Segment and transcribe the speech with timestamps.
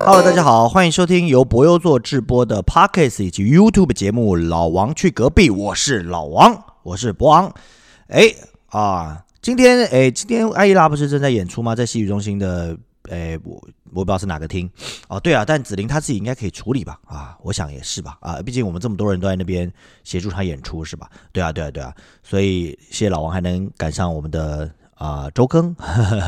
[0.00, 7.54] Hello，大家好，欢迎收听由博优做直播的 Podcast 以及 YouTube 节目《老王去隔壁》，我是老王，我是博王。
[8.08, 8.34] 哎
[8.70, 11.76] 啊，今天哎，今天艾依拉不是正在演出吗？
[11.76, 12.76] 在戏剧中心的
[13.12, 13.54] 哎，我
[13.92, 14.68] 我不知道是哪个厅
[15.08, 15.20] 哦。
[15.20, 16.98] 对啊，但子玲她自己应该可以处理吧？
[17.06, 18.16] 啊，我想也是吧？
[18.20, 19.70] 啊，毕竟我们这么多人都在那边
[20.02, 21.10] 协助她演出，是吧？
[21.32, 21.94] 对啊，对啊，对啊。
[22.22, 25.76] 所以谢谢老王还能赶上我们的啊周更，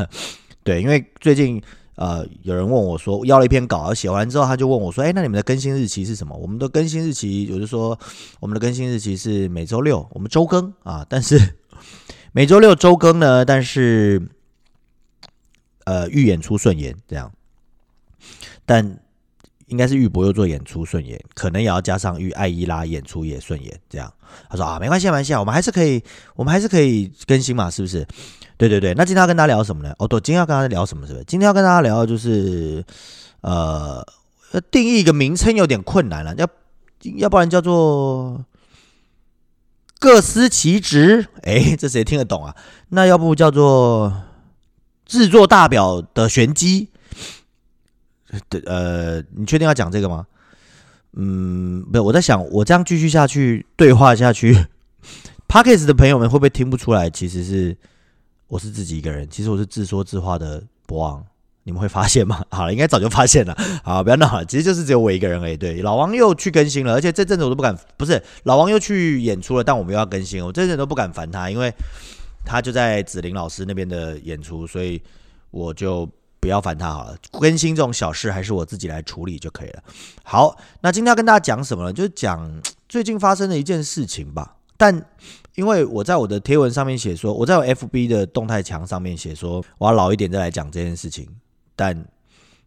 [0.63, 1.63] 对，因为最近。
[1.97, 7.97] 呃，有人问我说，要了一篇稿，写完之后，他就问我说：“哎，那你们的更新日期是什么？”我们的更新日期，我就说
[8.41, 11.55] 我们的更新日期是每周六，我们周更啊，但是
[12.35, 14.21] 每周六周更呢，但是
[15.85, 17.33] 呃，预演出顺延这样，
[18.67, 18.99] 但
[19.67, 24.13] 应该是玉博又做演出顺延，可能也要加上玉艾伊拉演出也顺延这样。
[24.49, 26.03] 他说啊，没关系，没关系，我们还是可以，
[26.37, 28.07] 我们还是可以更新嘛，是不是？
[28.57, 29.95] 对对对，那今天要跟大家聊什么呢？
[29.99, 31.07] 哦，对，今天要跟大家聊什么？
[31.07, 31.25] 是不是？
[31.25, 32.85] 今天要跟大家聊就是，
[33.41, 34.05] 呃，
[34.71, 36.47] 定义一个名称有点困难了，要
[37.17, 38.45] 要不然叫做
[39.99, 41.27] 各司其职。
[41.43, 42.55] 哎， 这谁听得懂啊？
[42.91, 44.23] 那要不叫做
[45.05, 46.89] 制作大表的玄机？
[48.49, 50.27] 对，呃，你确定要讲这个吗？
[51.13, 54.53] 嗯，不是，我在想，我这样继续下去对话下去
[55.47, 57.09] p a c k e s 的朋友们会不会听不出来？
[57.09, 57.77] 其实是。
[58.47, 61.25] 我是自己一个人，其实我是自说自话的博王，
[61.65, 62.45] 你们会发现吗？
[62.53, 63.57] 好了，应该早就发现了。
[63.83, 65.57] 好，不要闹了，其实就是只有我一个人而已。
[65.57, 71.73] 对，老王又去更新了，而且这阵子我都不敢，不是老王又去演出了，但我们又要更新，我这阵都不敢烦他，因为
[72.45, 75.03] 他就在子林老师那边的演出，所以
[75.51, 76.09] 我就
[76.41, 77.17] 不要烦他好了。
[77.33, 79.83] 更新这种小事还是我自己来处理就可以了。
[80.23, 81.93] 好，那今天要跟大家讲什么呢？
[81.93, 85.05] 就是讲最近发生的一件事情吧，但。
[85.55, 91.29] 因为我在我的贴文上面写说，我在我 FB 的动态墙上面写说，我要老一点再来讲这件事情，
[91.77, 92.05] 但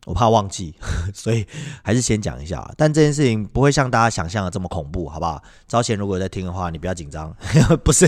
[0.05, 0.73] 我怕忘记，
[1.14, 1.45] 所以
[1.83, 2.66] 还是先讲一下。
[2.77, 5.43] 但这件事情不会像大家想象的这么恐怖，好不好？
[5.67, 7.36] 招贤如果有在听的话，你不要紧张，
[7.83, 8.08] 不是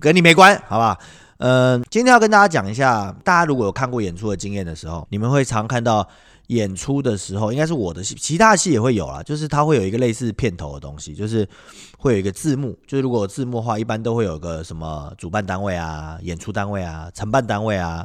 [0.00, 0.98] 跟你没关，好不好？
[1.38, 6.08] 嗯，今天要跟大家讲一下，大家如果有看过演出的经验的时候，你们会常看到。
[6.50, 9.22] 演出的时候，应该是我的戏，其他戏也会有啦。
[9.22, 11.48] 就是它会有一个类似片头的东西，就是
[11.96, 12.76] 会有一个字幕。
[12.88, 18.04] 就是如果字幕的话，一般都会有个什么主办单位啊、演出单位啊、承办单位啊，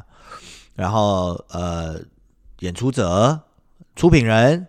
[0.76, 2.00] 然后呃，
[2.60, 3.40] 演出者、
[3.96, 4.68] 出品人、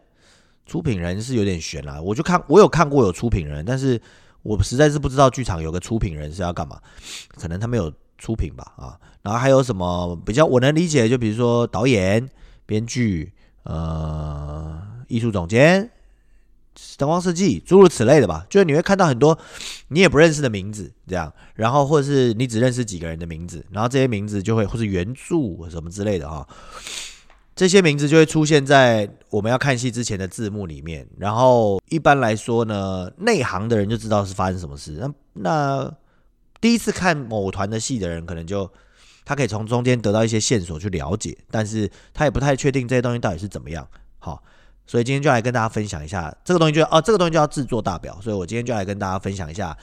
[0.64, 2.00] 出品人是有点悬啦。
[2.00, 4.00] 我就看我有看过有出品人，但是
[4.46, 6.80] 我实在是不知道剧场有个出品人是要干嘛，
[7.36, 8.98] 可能他没有出品吧啊。
[9.22, 12.28] 然后还有什么比较我能理解，就比如说导演、
[12.64, 13.32] 编剧。
[13.68, 15.90] 呃，艺术总监、
[16.96, 18.46] 灯光设计，诸如此类的吧。
[18.48, 19.36] 就是你会看到很多
[19.88, 26.46] 你也不认识的名字，这样，然后或者是你只认识几个人的名字，然后这些名字就会或是原著什么之类的哈，
[27.56, 31.04] 这些名字就会出现在我们要看戏之前的字幕里面。
[31.18, 34.92] 然后一般来说呢，内行的人就知道是发生什么事。
[35.00, 35.92] 那那
[36.60, 38.70] 第一次看某团的戏的人，可能就。
[39.28, 43.84] 他可以从中间得到一些线索去了解，但是他也不太确定这些东西到底是怎么样。
[44.20, 44.40] 好，
[44.86, 48.16] 所以今天就来跟大家分享一下这个东西，就哦，这个东西叫制作大表。
[48.22, 49.76] 所以我今天就来跟大家分享一下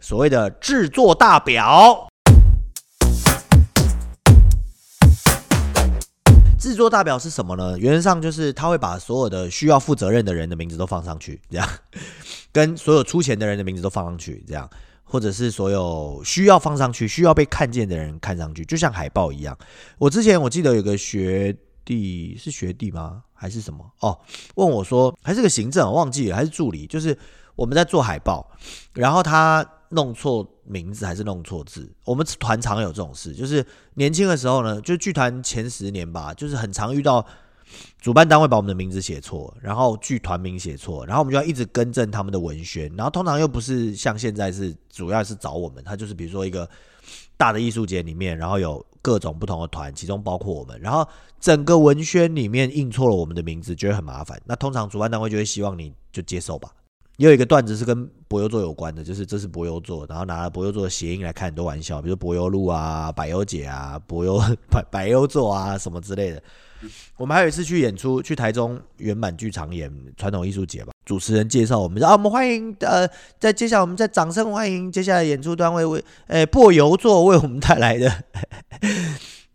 [0.00, 2.08] 所谓的制作大表。
[6.66, 7.78] 制作大表是什么呢？
[7.78, 11.68] 原则上就是他会把所有的需要负责任的人的名字都放上去，这样，
[12.50, 14.68] 跟所有出钱的人的名字都放上去，这样。
[15.04, 19.56] 或者是所有需要放上去、需要被看见的人看上去，就像海报一样。
[19.98, 23.22] 我之前我记得有个学弟是学弟吗？
[23.32, 23.88] 还是什么？
[24.00, 24.18] 哦，
[24.56, 26.88] 问我说还是个行政，忘记了还是助理。
[26.88, 27.16] 就是
[27.54, 28.50] 我们在做海报，
[28.94, 31.90] 然后他弄错名字还是弄错字。
[32.04, 33.64] 我们团常有这种事，就是
[33.94, 37.24] 年轻的时候呢，就剧团前十年吧，就是很常遇到。
[38.00, 46.68] 主办单位把我们的名字写错，然后剧团名写错，然后我们就要一直更正他们的文宣，然后通常又不是像现在是主要是找我们，他就是比如说一个
[47.36, 51.04] 大的艺术节里面，然后有各种不同的团，其中包括我们，然后
[51.40, 54.40] 整个文宣里面印错了我们的名字，觉得很麻烦。
[54.44, 56.70] 那通常主办单位就会希望你就接受吧。
[57.16, 64.38] 也有一个段子是跟柏油座有关的，就是这是柏油座，然后拿了柏油座的谐音来开很多玩笑，比如柏油路啊、柏油姐啊、柏油
[64.70, 66.42] 柏柏油座啊什么之类的。
[67.16, 70.92] 我们还有一次去演出，去台中圆满剧场演传统艺术节吧。
[71.06, 73.08] 主持人介绍我们说啊，我们欢迎呃，
[73.38, 78.12] 在接下来我们再掌声欢迎接下来演出单位为诶柏油座为我们带来的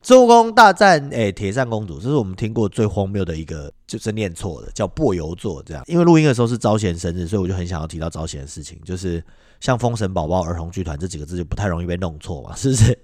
[0.01, 5.83] 周公大战诶铁扇公主，这是我们听过最荒谬的一个，就是念错的，叫薄油座这样。
[5.85, 9.23] 因为录音的时候是招贤生日，所以我就很想要提到招贤的事情，就是
[9.59, 12.97] 像封神宝宝儿童剧团这几个字就不太容易被弄错嘛， 是不是？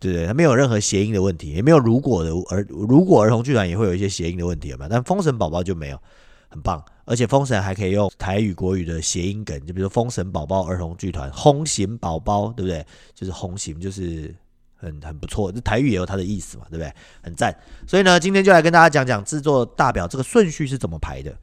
[0.00, 0.26] 对对？
[0.26, 6.00] 它没有任何谐音的问题，也没有如果的儿如果儿童剧团也会有一些谐音的问题嘛，但封神宝宝就没有，
[6.48, 6.82] 很棒。
[7.04, 12.82] 而且封神还可以用台语国语的谐音梗，就比如封神宝宝儿童剧团轰行宝宝，对不对？
[13.14, 14.34] 就是轰行就是。
[14.78, 16.92] 很很不错，这台语也有它的意思嘛，对不对？
[17.22, 17.54] 很赞。
[17.86, 21.34] 所以呢，今天就来跟大家讲讲制作大表这个顺序是怎么排的。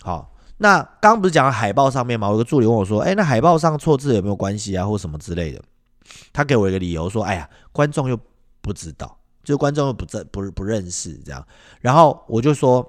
[0.00, 2.28] 好，那刚不是讲海报上面嘛？
[2.28, 5.60] 我有个助理问我说：“哎，那海报上错字有没有关系啊，或什么之类的？”
[6.32, 8.16] 他给我一个理由说：“哎呀，观众又
[8.60, 11.44] 不知道，就观众又不认不不认识这样。”
[11.82, 12.86] 然后我就说：“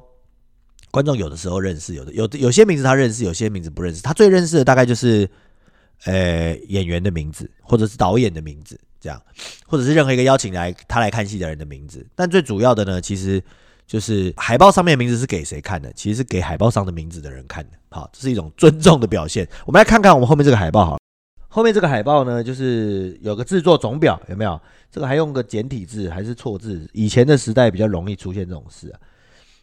[0.92, 4.02] 观众有的时候认识，有的有的有些名字他认识，有些名字不认识。
[4.04, 5.28] 他最认识的大概就是
[6.06, 9.22] 呃演员的名字，或者是导演的名字。”这样，
[9.68, 13.42] 或者是任何一个邀请来他来看戏的人的名字，但最主要的呢，其实
[13.86, 15.94] 就是海报上面的名字是给谁看的？
[15.94, 17.78] 其实是给海报上的名字的人看的。
[17.90, 19.48] 好，这是一种尊重的表现。
[19.68, 20.98] 我们来看看我们后面这个海报，好，
[21.48, 24.60] 后面这个海报呢，就是有个制作总表，有没有？
[24.92, 26.90] 这个还用个简体字还是错字？
[26.92, 29.00] 以前的时代比较容易出现这种事啊。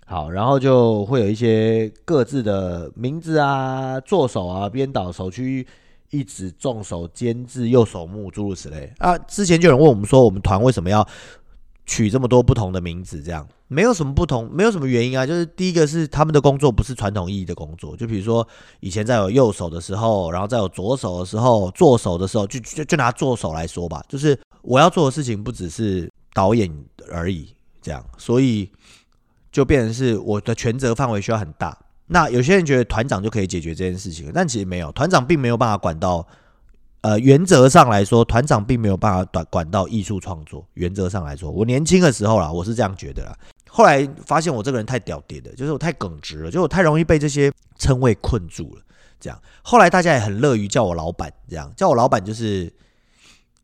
[0.07, 5.67] 好，然后就会有一些各自的名字啊，作手啊，编导、首区。
[6.14, 9.19] 一直重手监制，右手目，诸如此类啊。
[9.19, 11.06] 之前就有人问我们说，我们团为什么要
[11.84, 13.20] 取这么多不同的名字？
[13.20, 15.26] 这样没有什么不同，没有什么原因啊。
[15.26, 18.46] 就是第一个是他们的工作不是传统意义的工作，就比如说
[18.78, 26.70] 以前在有右手的时候，然后在有左手的时候，做手的时候，就就就拿做手来说吧，就是我要做的事情不只是导演
[27.11, 27.49] 而已，
[27.82, 28.70] 这样，所以
[29.50, 31.76] 就变成是我的权责范围需要很大。
[32.06, 36.27] 那有些人觉得团长就可以解决这件事情，但其实没有，团长并没有办法管到。
[37.01, 40.67] 呃，原则上来说，团长并没有办法管管到艺术创作。
[40.73, 43.39] 原则上来说，我年轻的时候啦，我是这样觉得啦。
[43.69, 48.83] 后来发现我这个人太屌屌的，就是我太耿直了，就我太容易被这些称谓困住了。
[49.21, 52.73] 这样，后来大家也很乐于叫我老板，这样叫我老板就是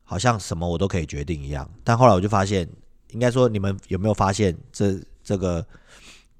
[0.04, 1.66] 好像什么我都可以决定一样。
[1.82, 2.68] 但后来我就发现，
[3.12, 5.66] 应该说你们有没有发现这这个？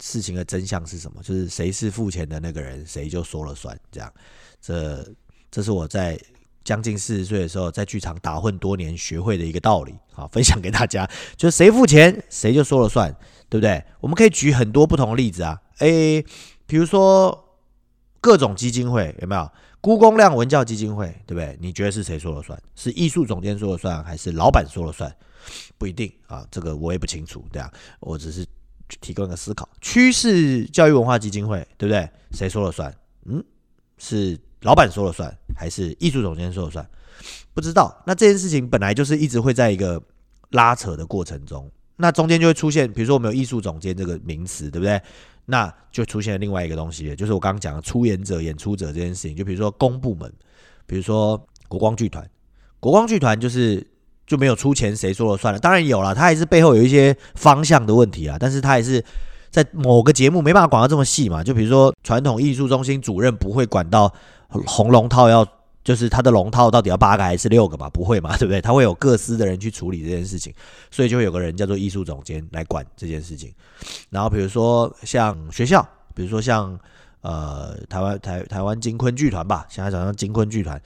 [0.01, 1.23] 事情的真相是什么？
[1.23, 3.79] 就是谁是付钱的那个人，谁就说了算。
[3.93, 4.13] 这样，
[4.61, 5.07] 这
[5.51, 6.19] 这是我在
[6.65, 9.95] 将近四十岁的时候，在剧场打混多年学会的一个道理。
[10.13, 13.15] 好，分享给大家，就是谁付钱，谁就说了算，
[13.49, 13.83] 对不对？
[14.01, 15.61] 我们可以举很多不同的例子啊。
[15.79, 16.25] 诶，
[16.67, 17.59] 比如说
[18.21, 19.51] 各种基金会有没有？
[19.83, 21.57] 辜公亮文教基金会，对不对？
[21.61, 22.63] 你觉得是谁说了算？
[22.75, 25.15] 是艺术总监说了算，还是老板说了算？
[25.79, 27.45] 不一定啊，这个我也不清楚。
[27.53, 27.71] 这样，
[28.01, 28.47] 我只是。
[29.01, 32.09] 提供一个思考，趋势教育文化基金会对不对？
[32.33, 32.95] 谁说了算？
[33.27, 33.45] 嗯，
[33.99, 36.89] 是老板说了算，还是艺术总监说了算？
[37.55, 38.03] 不知道。
[38.07, 40.03] 那这件事情本来就是一直会在一个
[40.51, 45.01] 拉扯的过程中，那中间就会出现，比如说我们有艺术总监这个名词，对不对？
[45.47, 49.37] 那就出现了另外一个东西，就是我刚刚讲的出演者、演出者这件事情。
[49.37, 50.33] 就比如说公部门，
[50.87, 52.29] 比如说国光剧团，
[52.79, 53.87] 国光剧团就是。
[54.31, 55.59] 就没有出钱，谁说了算了？
[55.59, 58.37] 当然有了，他还是背后有一些方向的问题啊。
[58.39, 59.05] 但是他还是
[59.51, 61.43] 在某个节目没办法管到这么细嘛。
[61.43, 64.15] 就比如说传统艺术中心主任不会管到
[64.49, 65.45] 红龙套要，
[65.83, 67.91] 就是他的龙套到底要八个还是六个嘛？
[67.91, 68.61] 不会嘛，对不对？
[68.61, 70.55] 他会有各司的人去处理这件事情，
[70.93, 73.53] 所以就会有个人叫做艺术总监来管这件事情。
[74.11, 75.85] 然后比如说像学校，
[76.15, 76.79] 比如说像
[77.23, 80.81] 呃台湾台台湾金昆剧团吧，现在讲像金昆剧团，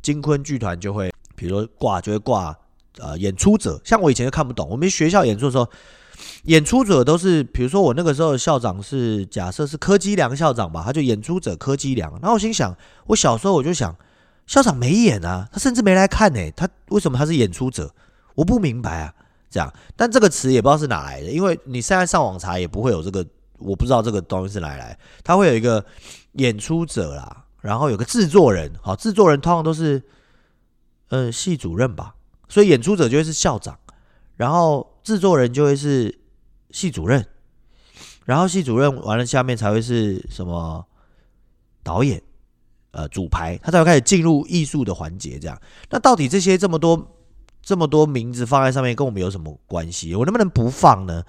[0.00, 2.56] 金昆剧团就会比如说挂就会挂。
[2.98, 5.68] 呃，演出者像我以前就看不懂，我们学校演出的时候，
[6.44, 12.10] 演出者都是，比如说我那个时候校长是假设是柯基良校长吧，他就演出者柯基良。
[12.14, 13.94] 然后我心想，我小时候我就想，
[14.46, 17.94] 校长没演啊，他甚至没来看呢，他为什么他是演出者？
[18.34, 19.14] 我不明白啊，
[19.50, 19.72] 这样。
[19.96, 23.24] 但这个词也不知道是哪来的，因为你现在上网查也不会有这个，
[23.58, 24.98] 我不知道这个东西是哪来。
[25.22, 25.84] 他会有一个
[26.32, 30.02] 演出者啦，然后有个制作人，好，制作人通常都是
[31.10, 32.14] 呃系主任吧。
[32.48, 33.78] 所以演出者就会是校长，
[34.36, 36.18] 然后制作人就会是
[36.70, 37.24] 系主任，
[38.24, 40.86] 然后系主任完了下面才会是什么
[41.82, 42.22] 导演，
[42.90, 45.38] 呃主排，他才会开始进入艺术的环节。
[45.38, 47.16] 这样，那到底这些这么多
[47.62, 50.14] 这么多名字放在上面跟我们有什么关系？
[50.14, 51.22] 我能不能不放呢？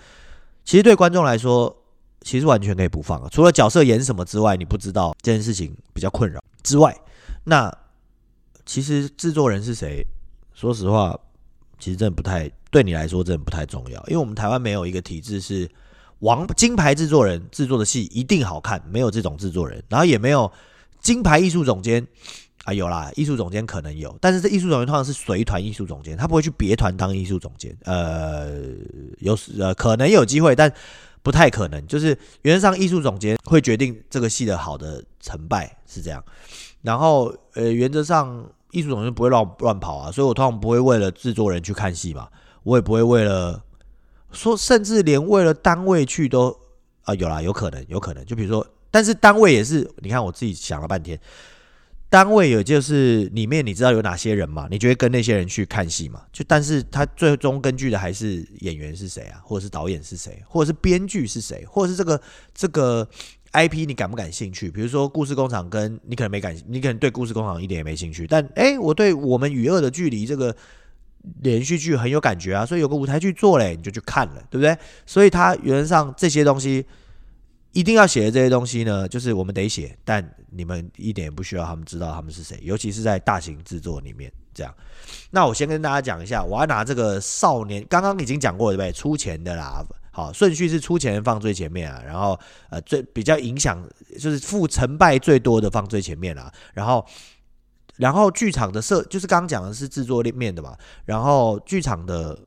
[0.64, 1.84] 其实对观众来说，
[2.22, 3.28] 其实完全可以不放啊。
[3.32, 6.96] 除了角色演什么之外，你不知道这件事情比较困扰之外，
[7.46, 7.74] 那
[8.66, 10.06] 其实制作人是谁？
[10.60, 11.18] 说实话，
[11.80, 15.70] 其实真的不太对你来说真的不太重要，因为我们台湾没有一个体制是
[16.20, 20.51] 王金牌制作人制作的戏一定好看，没有这种制作人，然后也没有
[21.00, 22.06] 金牌艺术总监
[22.66, 27.74] 啊，有啦，艺术总监可能有，但是这艺术总监通常是随团艺术总监，他不会去别团当艺术总监。
[27.86, 28.60] 呃，
[29.20, 30.70] 有呃可能有机会，但
[31.24, 31.88] 不太可能。
[31.88, 32.08] 就是
[32.42, 36.22] 原则上，艺术总监会决定这个戏的好的成败是这样。
[36.82, 42.28] 然后呃，原则上艺术总监不会乱乱跑啊，所以我通常不会为了制作人去看戏嘛，
[42.64, 43.64] 我也不会为了
[44.32, 46.56] 说，甚至连为了单位去都
[47.04, 48.26] 啊有啦，有可能，有可能。
[48.26, 51.20] 就比如说，但是单位也是，你看我自己想了半天。
[52.12, 54.68] 单位有就是里面你知道有哪些人嘛？
[54.72, 56.24] 你觉得跟那些人去看戏嘛？
[56.34, 62.20] 就但是他最终根据的还是演员是谁啊，或者是导演是谁，或者是编剧是谁，或者是这个
[62.52, 63.08] 这个
[63.53, 64.70] IP 你感不感兴趣？
[64.70, 70.56] 比如说故事工厂，跟你可能没感，你可能对故事工厂一点也没兴趣，但哎，我对我们与恶的距离这个
[71.41, 74.77] 连续剧很有感觉啊，所以有个舞台剧做嘞，你就去看了，对不对？
[75.06, 76.86] 所以它原则上这些东西。
[77.72, 84.74] 一定要写的这些东西呢，就是我们得写，但你们一点也不需要他们知道他们是谁，尤其是在大型制作里面这样。
[85.29, 88.91] 那我先跟大家讲一下，我要拿这个少年，刚刚已经讲过对不对？
[88.91, 89.86] 出钱的啦，
[90.20, 93.82] 好，顺序是出钱放最前面啊，然后呃最比较影响
[94.20, 97.06] 就是负成败最多的放最前面啦，然后
[97.98, 102.38] 然后剧场的设就是刚刚讲的是制作面的嘛，然后剧场的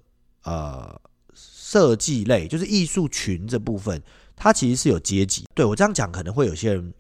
[0.45, 1.01] 呃
[1.35, 4.03] 设计类就是艺术群这部分。
[4.35, 6.93] 它其实是有阶级，对我这样讲可能会有些人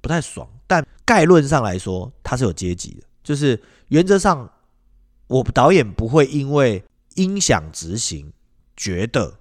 [0.00, 3.06] 不太爽，但概论上来说，它是有阶级的。
[3.22, 4.50] 就是原则上，
[5.28, 6.82] 我导演不会因为
[7.14, 8.32] 音响执行
[8.76, 9.38] 觉得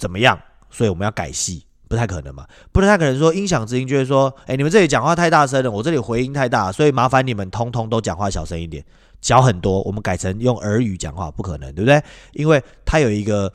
[0.00, 0.36] 怎么样，
[0.68, 2.44] 所以我们要改戏，不太可能嘛？
[2.72, 8.84] 不太可能说音响之音就会说，哎，你们这里讲话太大声了，我这里回音太大，所以麻烦你们通通都讲话小声一点，
[9.20, 12.02] 小很多，我们改成用耳语讲话，不可能，对不对？
[12.32, 13.52] 因为它有一个，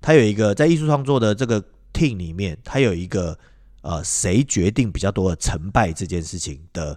[0.00, 1.60] 它有一个在艺术创作的这个。
[1.90, 3.36] team 里面，它有一个
[3.80, 6.96] 呃，谁决定比较多的成败这件事情的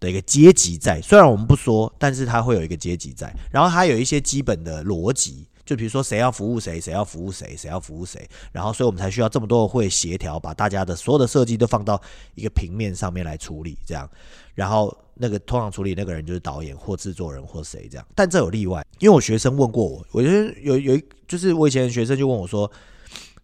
[0.00, 1.00] 的一个阶级在。
[1.00, 3.32] 虽然我们不说，但是它会有一个阶级在。
[3.52, 8.28] 然后它有一些基本的逻辑，就比如说谁要服务谁，谁要服务谁，谁要服务谁。
[8.50, 12.02] 然后，所以我们才需要这么多会协调，把大家的所有的设计都放到
[12.34, 14.10] 一个平面上面来处理，这样。
[14.52, 18.04] 然后那个通常处理那个人就是导演或制作人或谁这样。
[18.16, 22.68] 但这有例外，因为我学生问过我，我觉得有有一就是我以前学生就问我说。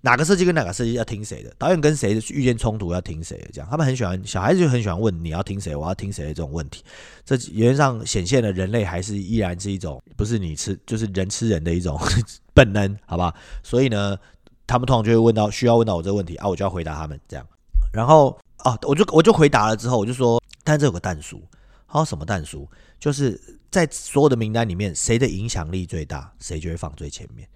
[0.07, 1.53] 哪个设计跟哪个设计要听谁的？
[1.59, 3.49] 导演跟谁遇见冲突要听谁的？
[3.53, 6.85] 这样他们很喜欢，小孩子就很喜欢问你要听谁，我要听谁的这种问题。
[7.25, 12.01] 这原则上显现了人类还是依然是一种不是你吃就是人吃人的一种
[12.55, 13.35] 本能，好吧？
[13.65, 14.17] 所以呢，
[14.65, 17.45] 他们通常就会问到需要问到我这个问题啊，我就要回答他们这样。
[17.93, 21.43] 然后啊，我就我就回答了之后，我就说，但这有个弹书，
[21.89, 22.69] 他说什么蛋叔？
[23.01, 23.41] 就是
[23.73, 27.49] 在所有的名单里面，谁的影响力最大，谁就会放最前面。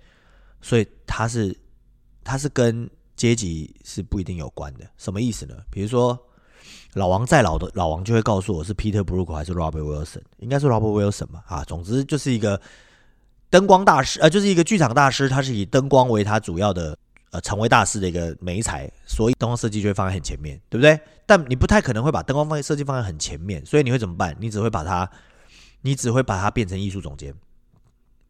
[0.60, 1.56] 所以他是。
[2.24, 5.54] 它是跟阶级是不一定有关的，什么意思呢？
[5.70, 6.18] 比如说
[6.94, 11.44] 老王再老的老王就会告诉我是 Peter Brook 还是 Robert Wilson，应该是 Robert Wilson 吧？
[11.46, 12.60] 啊，总之就是一个
[13.48, 16.96] 灯光大师，呃，就是一个剧场大师，他是以灯光为他主要的
[17.30, 20.98] 呃成为大师的一个美才，所以灯光设计就会放在很前面，对不对？
[21.26, 24.36] 但你不太可能会把灯光放在设计放在很前面，所以你会怎么办？
[24.40, 25.08] 你只会把它，
[25.82, 27.34] 你只会把它变成艺术总监，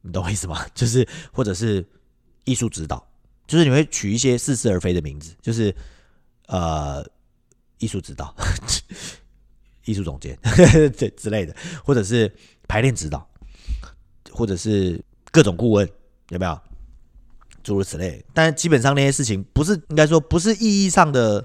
[0.02, 0.66] 你懂我意思吗？
[0.74, 1.86] 就是或者是
[2.44, 3.06] 艺术指导。
[3.50, 5.74] 就是你会取一些似是而非的名字，就是
[6.46, 7.04] 呃，
[7.78, 8.32] 艺术指导、
[9.84, 10.38] 艺术总监
[10.96, 11.52] 这之类的，
[11.84, 12.32] 或者是
[12.68, 13.28] 排练指导，
[14.30, 15.02] 或者是
[15.32, 15.84] 各种顾问，
[16.28, 16.56] 有没有？
[17.64, 18.24] 诸如此类。
[18.32, 21.44] 但基本上那些事情不是应该说不是意义上的，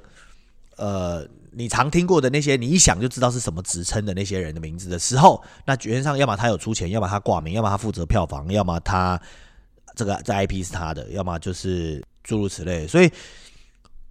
[0.78, 9.20] 呃，你常听过的那些，你一想就知道是什么职称的那些人的名字的时候，那原则上要么他有出钱，要么他挂名，要么他负责票房，要么他。
[9.96, 13.10] 这个这 IP 是他的，要么就是诸如此类，所以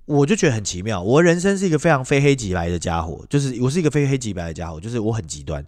[0.06, 1.02] 我就觉得很奇妙。
[1.02, 5.64] 我人生是一个非常非黑即白的家伙，就是我是一个非黑即白的家伙，就是我很极端，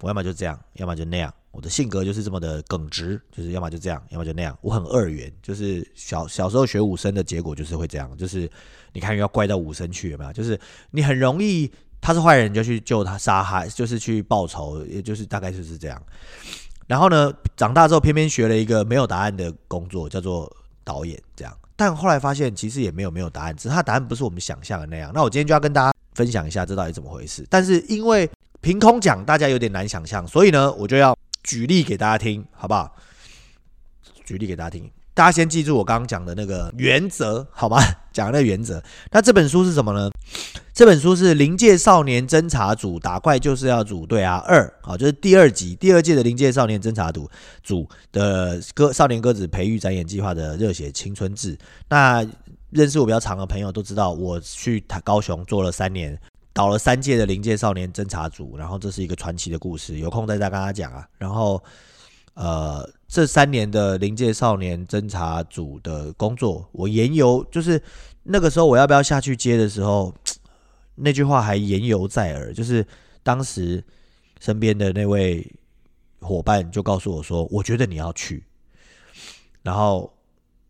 [0.00, 1.32] 我要么就这样，要么就那样。
[1.52, 4.56] 我的性格就是这么的耿直，就是要么就这样，要么就那样。
[4.60, 8.48] 我很二元，就是小小时候学武生的结果就是会这样，就是
[8.92, 10.32] 你看要怪到武生去有没有？
[10.32, 10.58] 就是
[10.92, 11.68] 你很容易
[12.00, 16.00] 他是坏人你就去救他杀害，就是去报仇，也就是大概就是这样。
[16.90, 21.16] 然后呢，长大之后偏偏学了一个没有答案的工作，叫做导演。
[21.36, 25.12] 这样，但后来发现其实也没有没有答案，只是他答案不是我们想象的那样。
[25.14, 27.46] 那我今天就要跟大家分享一下这到底怎么回事。
[27.48, 28.28] 但是因为
[28.60, 32.92] 凭空讲，大家有点难想象，所以呢，我就要举例给大家听，好不好？
[34.24, 34.90] 举例给大家听。
[35.12, 37.78] 大家先记住我刚刚讲的那个原则，好吗？
[38.12, 38.82] 讲那原则。
[39.10, 40.10] 那这本书是什么呢？
[40.72, 47.28] 这本书是《临界少年侦查组打怪就是要组队啊二》好，就是第二集，第二届的临界少年侦查组
[47.62, 51.56] 组的歌少年鸽子培育展演计划的热血青春志。
[51.88, 52.26] 那
[52.70, 56.18] 认识我比较长的朋友都知道，我去高雄做了三年。
[56.52, 61.06] 导了三届的临界少年侦查组，然后这是一个传奇的故事，有空再再跟他讲啊。
[61.16, 61.62] 然后，
[62.34, 67.82] 呃，这三年的临界少年侦查组的工作，我言犹就是
[68.22, 70.14] 那个时候我要不要下去接的时候，
[70.96, 72.86] 那句话还言犹在耳，就是
[73.22, 73.84] 当时
[74.40, 75.46] 身边的那位
[76.20, 78.44] 伙伴就告诉我说，我觉得你要去。
[79.62, 80.12] 然后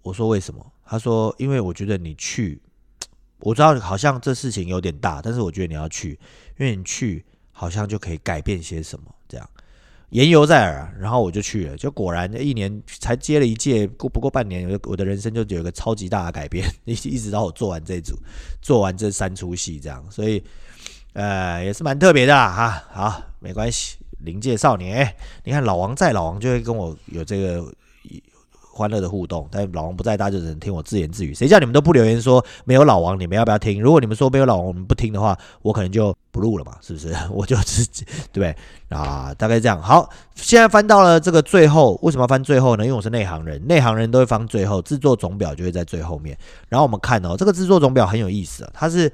[0.02, 0.64] 我说为什么？
[0.84, 2.60] 他说因为我觉得你去。
[3.42, 6.10] 我知道好像这事情有点大，但是我觉得你要去，
[6.58, 9.06] 因为你去好像就可以改变些什么。
[9.26, 9.50] 这样
[10.10, 18.18] 言犹在耳，然后我就去了，就果然一年才接了一届，过不过半年，我的人生就有一个超级大的改变， 一一直到我做完这一组，
[18.60, 20.42] 做完这三出戏这样，所以
[21.12, 22.82] 呃也是蛮特别的哈。
[22.90, 25.14] 好，没关系，临界少年，
[25.44, 27.72] 你看老王在，老王就会跟我有这个。
[28.72, 31.34] 欢乐的互动，但老王不在，大家就只能听我自言自语。
[31.34, 33.80] 谁叫你们都不留言说没有老王，你们要不要听？
[33.82, 37.14] 如果你们说没有老王，我们不听的话，我可能就不录了嘛，是不是？
[37.30, 38.54] 我就自己对不 对
[38.96, 39.34] 啊？
[39.36, 39.82] 大概这样。
[39.82, 42.84] 好，现在翻到了这个最后，为什么要翻最后呢？
[42.84, 46.38] 因为我是内行人，内行人都会翻最后，制作总表就会在最后面。
[46.68, 49.12] 然后我们看哦，这个制作总表很有意思啊，它是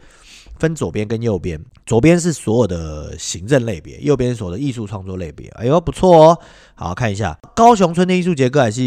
[0.58, 5.48] 分左边跟右边，左边是所有的行政类别，右边所有的艺术创作类别。
[5.56, 6.38] 哎呦，不错哦。
[6.74, 8.82] 好看一下高雄春天艺术节歌还是。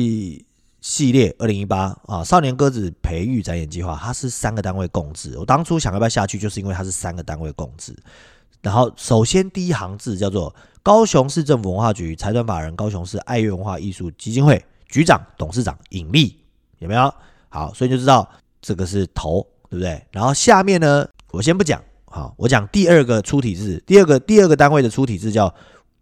[0.82, 5.38] 系列二零一八啊，少年鸽子培育展演计划，它是三个单位共治。
[5.38, 7.96] 我当初想要不要下去，就是因为它是三个单位共治。
[8.62, 16.38] 然后，首先第一行字叫做高雄市政府文化局财团法人高雄市爱乐文化艺术基金会局长、董事长尹力，
[16.80, 17.14] 有没有？
[17.50, 18.30] 好，所以就知道
[18.62, 20.06] 这个是头，对不对？
[20.12, 25.54] 然后下面呢，我先不讲，好，我讲第二个出体字，第二个第二个单位的出体字叫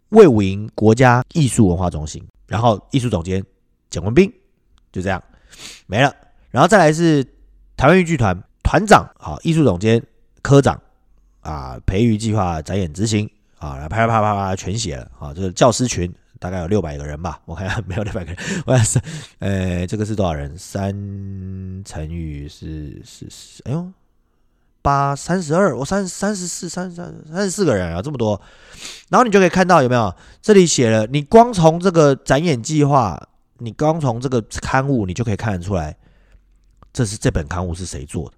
[0.09, 3.43] 魏武营国家艺术文化中心，然后艺术总监
[3.89, 4.31] 蒋文斌。
[4.91, 5.21] 就这样
[5.85, 6.13] 没了，
[6.49, 7.23] 然后再来是
[7.75, 10.01] 台湾豫剧团团长，好，艺术总监、
[10.41, 10.81] 科长
[11.41, 13.29] 啊，培育计划展演执行
[13.59, 18.99] 啊，来啪啪啪啪全写了啊，就是教师群大概有六百个人吧，我看下没有六百个人， 我看是，
[19.39, 20.57] 呃，这个是多少人？
[20.57, 20.91] 三
[21.85, 23.91] 乘以是是是，哎呦，
[24.81, 28.41] 八三十二，我三三十四三三三十四个人啊，这么多，
[29.09, 30.13] 然后你就可以看到有没有？
[30.41, 33.29] 这里写了，你光从这个展演计划。
[33.59, 35.95] 你刚从这个刊物，你就可以看得出来，
[36.93, 38.35] 这是这本刊物是谁做的，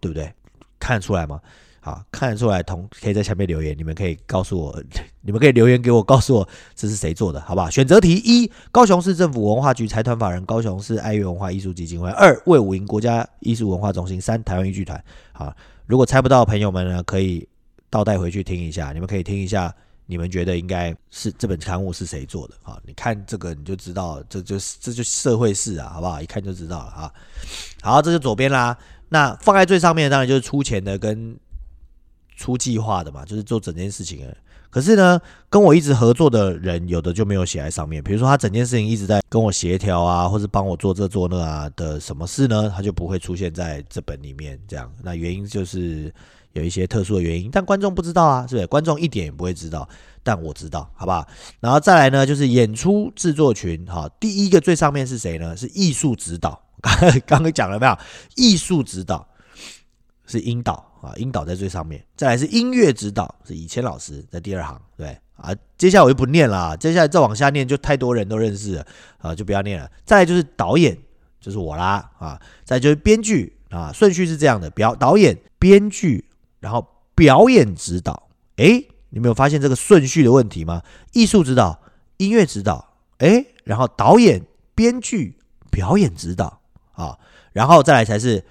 [0.00, 0.32] 对不对？
[0.78, 1.40] 看得出来吗？
[1.80, 4.82] 好，看得出来，同可以在下面留言，你们可以告诉我，
[5.22, 7.70] 你们可以留言给我，告诉我这是谁做的，好不好？
[7.70, 15.02] 选择题一：高雄市政府文化局财团法人高雄市爱乐文化艺术基金会；二：魏武营国家艺术文化中心；三：台湾豫剧团。
[15.32, 15.54] 好，
[15.86, 17.48] 如果猜不到朋友们呢，可以
[17.88, 19.74] 倒带回去听一下，你们可以听一下。
[20.10, 22.80] 你们觉得应该是这本刊物是谁做的啊？
[22.86, 26.18] 你看这个你就知道，这就是这就社会事啊，好不好？
[26.22, 27.12] 一看就知道了啊。
[27.82, 28.74] 好，这就左边啦。
[29.10, 31.36] 那放在最上面当然就是出钱的跟
[32.36, 34.34] 出计划的嘛，就是做整件事情的。
[34.70, 38.02] 可是呢，跟我一直合作的人有的就没有写在上面。
[38.02, 44.58] 比如说他整件事情一直在跟我协调啊，或者帮我做这做那啊的什么事呢，他就不会出现在这本里面。
[44.66, 46.10] 这样，那原因就是。
[46.52, 48.66] 有一些特殊的原因，但观众不知道啊，是不是？
[48.66, 49.88] 观众一点也不会知道，
[50.22, 51.26] 但我知道，好不好？
[51.60, 55.56] 然后再来呢，就是演出制作群，哈，第一个最上面是谁呢？
[55.56, 56.60] 是艺术指导，
[57.26, 57.98] 刚刚讲了没有？
[58.34, 59.26] 艺术指导
[60.26, 62.04] 是英导啊，英导在最上面。
[62.16, 65.54] 再来是音乐指导，是以前老师在第二行，对啊。
[65.76, 68.86] 接下来我就不念了，啊接下来再往下念就太多人都认识了
[69.18, 69.88] 啊，就不要念了。
[70.04, 70.96] 再来就是导演，
[71.40, 72.40] 就是我啦啊。
[72.64, 76.24] 再就是编剧啊，顺序是这样的：表导演、编剧。
[76.60, 80.82] 然后表演指导，哎，你没有发现这个顺序的问题吗？
[81.12, 81.80] 艺术指导、
[82.16, 84.44] 音乐指导，哎，然后导演、
[84.74, 85.38] 编剧、
[85.70, 86.60] 表演指导
[86.92, 87.18] 啊，
[87.52, 88.44] 然后再来才是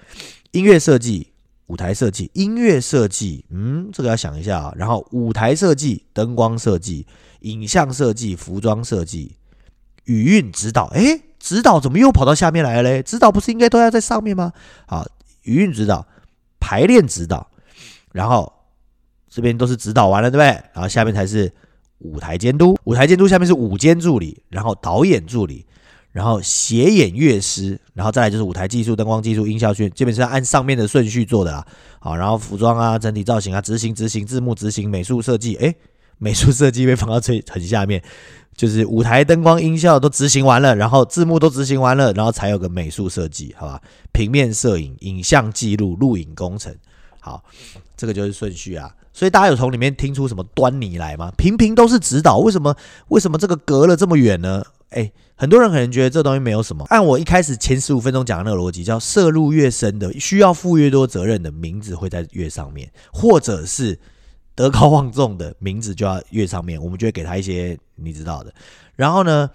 [0.52, 1.32] 音乐设计、
[1.66, 4.72] 舞台设计、音乐设计，嗯，这个要想一下啊。
[4.76, 7.06] 然后舞台设计、灯光设计、
[7.40, 9.36] 影像设计、服装设计、
[10.04, 13.02] 语韵指导，哎，指导怎么又跑到下面来了嘞？
[13.02, 14.52] 指导不是应该都要在上面吗？
[14.86, 15.06] 啊，
[15.42, 16.06] 语韵指导、
[16.58, 17.50] 排练指导。
[18.12, 18.52] 然后
[19.28, 20.46] 这边都是指导完了，对不对？
[20.72, 21.52] 然后下面才是
[21.98, 25.66] 舞台监督，舞台监督下面是舞监助理，然后导演助理，
[26.12, 31.66] 然后协演乐师，然后再来就是舞台技术、灯光技术、音效训，基本是按上面的顺序做的啦。
[32.00, 35.74] 好，然后服装啊、整体造型啊、执行、执行字幕、执行美术设计，诶，
[36.18, 38.02] 美术设计被放到最很下面，
[38.56, 43.82] 就是舞台灯光、音效都执行完了，然后字幕都执行完了，然后才有个美术设计，好吧？
[44.12, 46.74] 平面摄影、影像记录、录影工程，
[47.20, 47.42] 好。
[47.98, 51.32] 这个就是顺序啊，所以大家有从里面听出什么端倪来吗？
[51.36, 52.74] 频频都是指导，为什么？
[53.08, 54.62] 为什么这个隔了这么远呢？
[54.90, 56.84] 哎，很多人可能觉得这东西没有什么。
[56.90, 63.98] 按我一开始前十五分钟讲的那个逻辑，叫涉入越深的，需要负越多责任的名字会在越上面，或者是
[64.54, 68.54] 德高望重的名字就要越上面，我们就会给他一些你知道的。
[68.94, 69.50] 然后呢，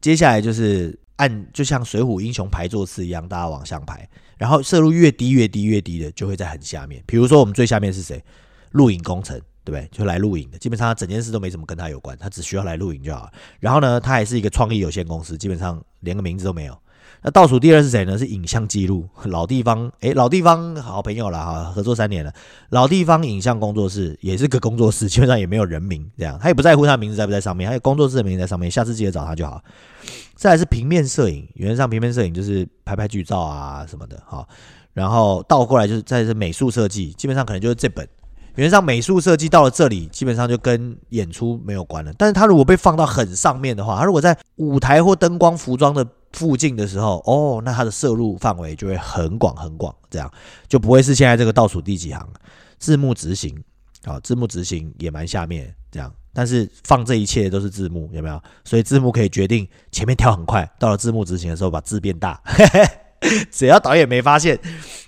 [0.00, 4.08] 接下来就是按就像水浒英雄排座次一样，大家往上排。
[4.38, 7.02] 然后摄入越低越低越低的，就会在很下面。
[7.06, 8.24] 比如说我们最下面是谁？
[8.72, 9.88] 录影工程，对不对？
[9.90, 13.30] 就来录影的，基本上他整件事都没什么跟他有关，他只需要来录影就好。
[13.60, 16.78] 然后呢，他还是一个创意有限公司，基本上连个名字都没有。
[17.22, 18.16] 那倒数第二是谁呢？
[18.16, 22.32] 是影像记录老地方，诶，老地方好朋友了哈，合作三年了。
[22.70, 29.62] 老地方影像工作室也是个工作室，基本上也没有人名，这样他也不在乎他名字在不在上面，还有工作室的名字在上面，下次记得找他就好。
[30.36, 34.46] 再来是平面摄影，原则上平面摄影就是拍拍剧照啊什么的哈。
[34.92, 38.08] 然后倒过来就是再是美术设计，基本上可能就是这本。
[38.54, 42.12] 原则上美术设计到了这里，基本上就跟演出没有关了。
[42.18, 50.30] 但是他如果被放到很上面的话，他如果在舞台或灯光、服装的附近的时候，哦，那它的摄入范围就会很广很广，这样
[50.68, 52.28] 就不会是现在这个倒数第几行
[52.78, 53.62] 字幕执行，
[54.04, 56.12] 好，字幕执行也蛮下面这样。
[56.34, 58.40] 但是放这一切都是字幕，有没有？
[58.64, 62.40] 所以字幕可以决定前面跳很快，到了字幕执行的时候把字变大。
[63.50, 64.56] 只要导演没发现，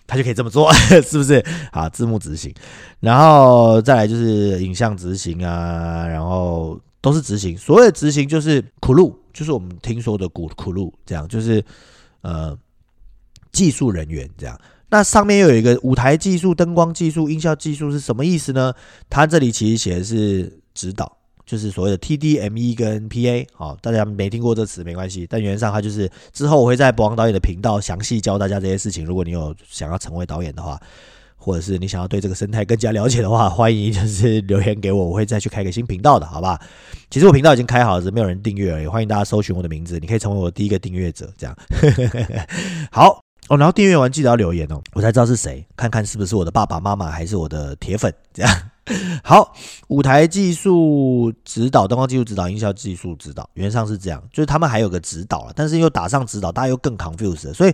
[0.09, 0.73] 他就可以这么做，
[1.07, 1.45] 是不是？
[1.71, 2.53] 好，字幕执行，
[2.99, 7.57] 然后再来就是影像执行啊，然后都是执行。
[7.57, 11.65] 所谓的执行就是苦路，就是我们听说的苦苦路，这样就是
[12.23, 12.57] 呃
[13.53, 14.61] 技术人员这样。
[14.89, 18.73] 那上面又有一个舞台技术、灯光技术、音效技术是什么意思呢？
[19.09, 21.17] 它这里其实写的是指导。
[21.47, 29.05] 就是所谓的 TDME 跟 PA，好，大家没听过这词没关系，但原则上它就是之后我会在博王导演的频道详细教大家这些事情。
[29.05, 30.81] 如果你有想要成为导演的话，
[31.41, 36.61] 或者是你想要对这个生态更加了解的话，欢迎就是留言给我，我会再去开个新频道的，好吧？
[37.11, 38.87] 其实我频道已经开好了，是没有人订阅而已。
[38.87, 41.57] 欢迎大家搜寻我的名字，你可以成为我第一个订阅者，这样。
[42.93, 48.71] 好哦，然后订阅完记得要留言哦，我才知道是谁，看看是不是我的爸爸妈妈还是我的铁粉，这样。
[49.23, 49.55] 好，
[49.89, 57.73] 舞台技术指导、灯光技术指导、音效技术指导，原上是这样，就是他们还有个指导了，但是又打上指导，大家又更 confused，所以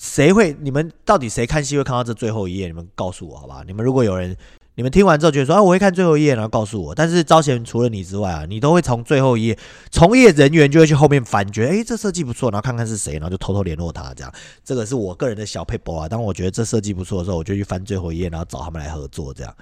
[0.00, 0.56] 谁会？
[0.60, 2.66] 你们到底谁看戏会看到这最后一页？
[2.66, 3.64] 你们告诉我好吧？
[3.66, 4.36] 你们如果有人，
[4.76, 6.94] 你们听完之后觉得说啊，我会看最后一页，然后告诉我。
[6.94, 9.58] 但是招贤除了你之外啊，你都会从最后一页，
[9.90, 14.32] 从业人员就会去后面翻， 觉得哎这设计不错，然后看看是谁，然后就偷偷联络他，这样。
[14.64, 16.08] 这个是我个人的小 paper 啊。
[16.08, 19.52] 当我觉得这设计不错的时候，我就去翻最后一页，然后找他们来合作，这样。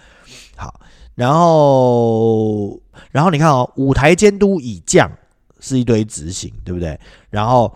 [0.54, 0.78] 好，
[1.14, 2.78] 然后，
[3.10, 5.10] 然后你看哦，舞台监督以降
[5.60, 7.00] 是一堆执行，对不对？
[7.30, 7.74] 然后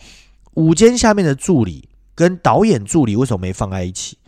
[0.54, 1.88] 舞间下面的助理
[2.20, 4.18] 跟导演助理为什么没放在一起？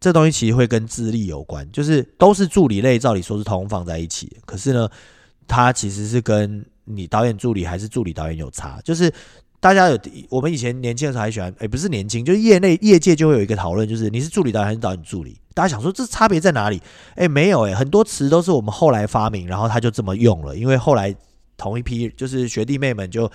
[0.00, 4.88] 这东西其实会跟资历有关，就是都是助理类，照理说是通放在一起，可是呢，
[5.46, 9.12] 它其实是跟你导演助理还是助理导演有差，就是。
[9.60, 9.98] 大家有
[10.30, 15.36] 我们以前年轻的时候还喜欢，哎，不是年轻，就是业内业界就会有一个讨论，就是你是助理导演还是导演助理？
[15.52, 16.80] 大家想说这差别在哪里？
[17.16, 20.56] 哎，没有哎，很多词都是我们后来发明，然后他就这么用了。
[20.56, 21.12] 因为后来
[21.56, 23.28] 同一批就是学弟妹们就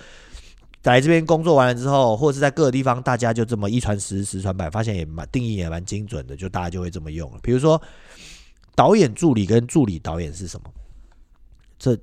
[0.92, 7.38] 来这边工作完了之后，或者是在各个地方，大家就这么一传十，十传百，发现也蛮定义也蛮精准的，就大家就会这么用了。
[7.42, 7.80] 比如说
[8.74, 10.70] 导演助理跟助理导演是什么？
[11.78, 11.98] 这。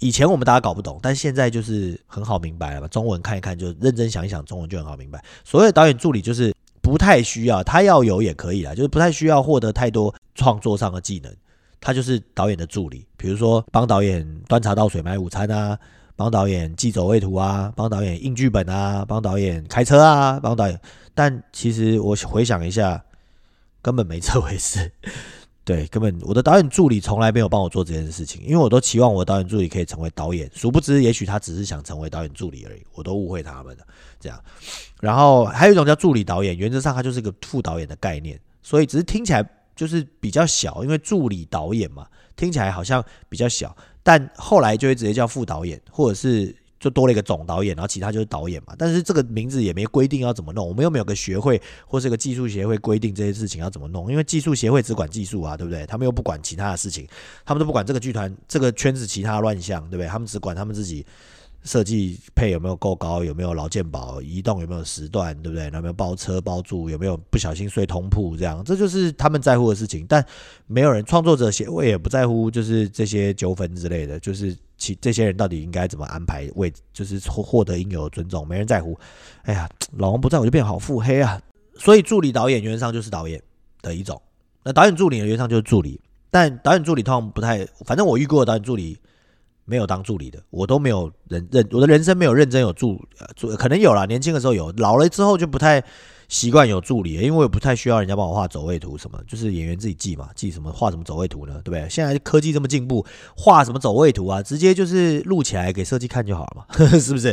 [0.00, 2.88] 以前我们大家搞不懂，但现在就是很好明白了吧？
[2.88, 5.24] 中文看一看，就认真想一想，中文就很好明白。
[5.44, 11.32] 所谓导演助理就是不太需要，他要有也可以啦，就是不太需要获得太多创作上的技能，
[11.80, 13.06] 他就是导演的助理。
[13.16, 15.78] 比如说帮导演端茶倒水买午餐啊，
[16.16, 20.80] 帮导演记走位图啊，帮导演印剧本啊，帮导演开车啊，帮导演。
[21.14, 23.04] 但其实我回想一下，
[23.80, 24.90] 根本没这回事。
[25.64, 33.84] 对，根本我的导演助理从来没有帮我做这件事情，因为我都期望我的导演助理可以成为导演，殊不知也许他只是想成为导演助理而已，我都误会他们了。
[34.18, 34.42] 这样，
[35.00, 46.54] 然后还有一种叫助理导演，原则上他就是个副导演的概念，所以只是听起来就是比较小，因为助理导演嘛，听起来好像比较小，但后来就会直接叫副导演，或者是。
[46.82, 48.74] 就多了一个总导演，然后其他就是导演嘛。
[48.76, 55.86] 但是这个名字也没规定要怎么弄，我们又没有个学会或是个技术协会规定这些事情要怎么弄，因为技术协会只管技术啊，对不对？
[55.86, 57.06] 他们又不管其他的事情，
[57.44, 60.08] 他们都不管这个剧团这个圈子其他乱象，对不对？
[60.08, 61.06] 他们只管他们自己。
[61.64, 63.22] 设计配有没有够高？
[63.22, 64.20] 有没有劳健保？
[64.20, 65.32] 移动有没有时段？
[65.42, 65.66] 对不对？
[65.66, 66.90] 有没有包车包住？
[66.90, 68.36] 有没有不小心睡通铺？
[68.36, 70.04] 这样，这就是他们在乎的事情。
[70.08, 70.24] 但
[70.66, 74.18] 没有人创作者协会也不在乎，就是这些纠纷之类的。
[74.18, 78.98] 就是其这些人到底应该怎么安排为，就是获获得应有的尊重，没人在乎。
[79.42, 81.40] 哎呀，老王不在我就变好腹黑啊！
[81.78, 83.40] 所以助理导演原则上就是导演
[83.80, 84.20] 的一种。
[84.64, 88.98] 那导演助理原则上就是助理，但导演助理通常不太，反正我遇过的导演助理。
[89.64, 93.00] 没有当助理的，我都没有认认，我的人生没有认真有助
[93.36, 95.82] 助，可能有了，年轻的时候有，老了之后就不太
[96.28, 101.54] 习惯有助理，因为我也不太需要人家帮我画走位图什么，就是演员自己记嘛，记什么画什么走位图呢？
[101.62, 101.88] 对不对？
[101.88, 103.04] 现在科技这么进步，
[103.36, 107.28] 画什么走位图啊，直接就是录起来给设计看就好了嘛， 是不是？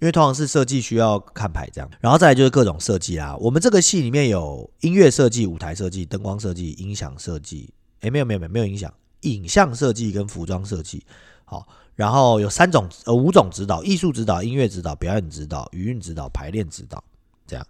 [0.00, 3.34] 因为通常是设计需要看牌这样，然后再来就是各种设计啦。
[3.36, 11.04] 我们这个戏里面有音乐设计、舞台设计、灯光设计、音响设计，诶，没有没有没有没有影响，影像设计跟服装设计，
[11.44, 11.66] 好。
[11.94, 17.02] 然后有三种呃五种指导：艺术指导、音乐指导、表演指导、语韵指导、排练指导。
[17.46, 17.64] 这样，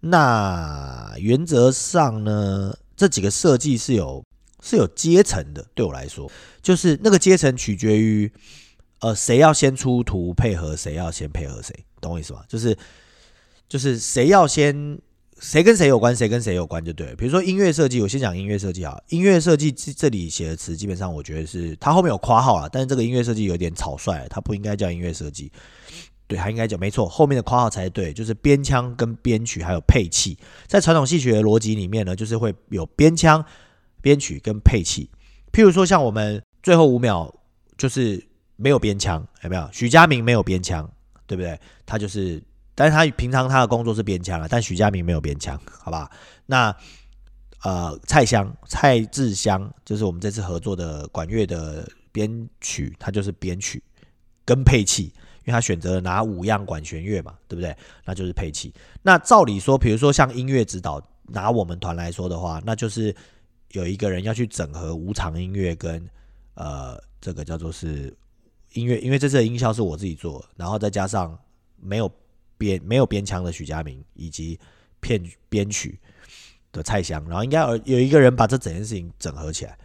[0.00, 4.24] 那原则上呢，这几个设计是有
[4.62, 5.66] 是有阶层的。
[5.74, 6.30] 对我来说，
[6.62, 8.32] 就是那个阶层取决于
[9.00, 12.42] 呃谁要先出图配合谁要先配合谁，懂我意思吗？
[12.48, 12.74] 就是
[13.68, 14.98] 就是谁要先。
[15.40, 17.16] 谁跟谁有关，谁跟谁有关就对了。
[17.16, 19.00] 比如说音乐设计，我先讲音乐设计啊。
[19.08, 25.52] 音乐设计这这里写的词，基本上我觉得是它后面有括号啊，但是这个音乐设计有点草率，它不应该叫音乐设计，
[26.26, 30.36] 对，它应该叫没错，后面的括号才对，就是编腔跟编曲还有配器。
[30.66, 33.44] 在传统戏曲的逻辑里面呢，就是会有编腔、
[34.00, 35.08] 编曲跟配器。
[35.52, 37.32] 譬如说像我们最后五秒
[37.76, 38.22] 就是
[38.56, 39.68] 没有编腔，有没有？
[39.72, 40.90] 许家明没有编腔，
[41.26, 41.58] 对不对？
[41.86, 42.42] 他就是。
[42.78, 46.08] 但是他平常他的工作是编腔啊，但许家明没有编腔，好吧？
[46.46, 46.72] 那
[47.64, 53.82] 呃，蔡香蔡志香就是我们这次合作的管乐的编曲，他就是编曲
[54.44, 57.76] 跟配器，因为他选择了拿五样管弦乐嘛，对不对？
[58.04, 58.72] 那就是配器。
[59.02, 63.12] 那照理说，比如说像音乐指导，拿我们团来说的话，那就是
[63.72, 66.08] 有一个人要去整合无场音乐跟
[66.54, 68.16] 呃这个叫做是
[68.74, 71.36] 音乐，因为这次的音效是我自己做，然后再加上
[71.76, 72.08] 没有。
[72.58, 74.58] 编没有编腔的许佳明，以及
[75.00, 75.98] 片编曲
[76.72, 79.78] 的蔡香，然后应该有有一个人把这整件事情整合起来。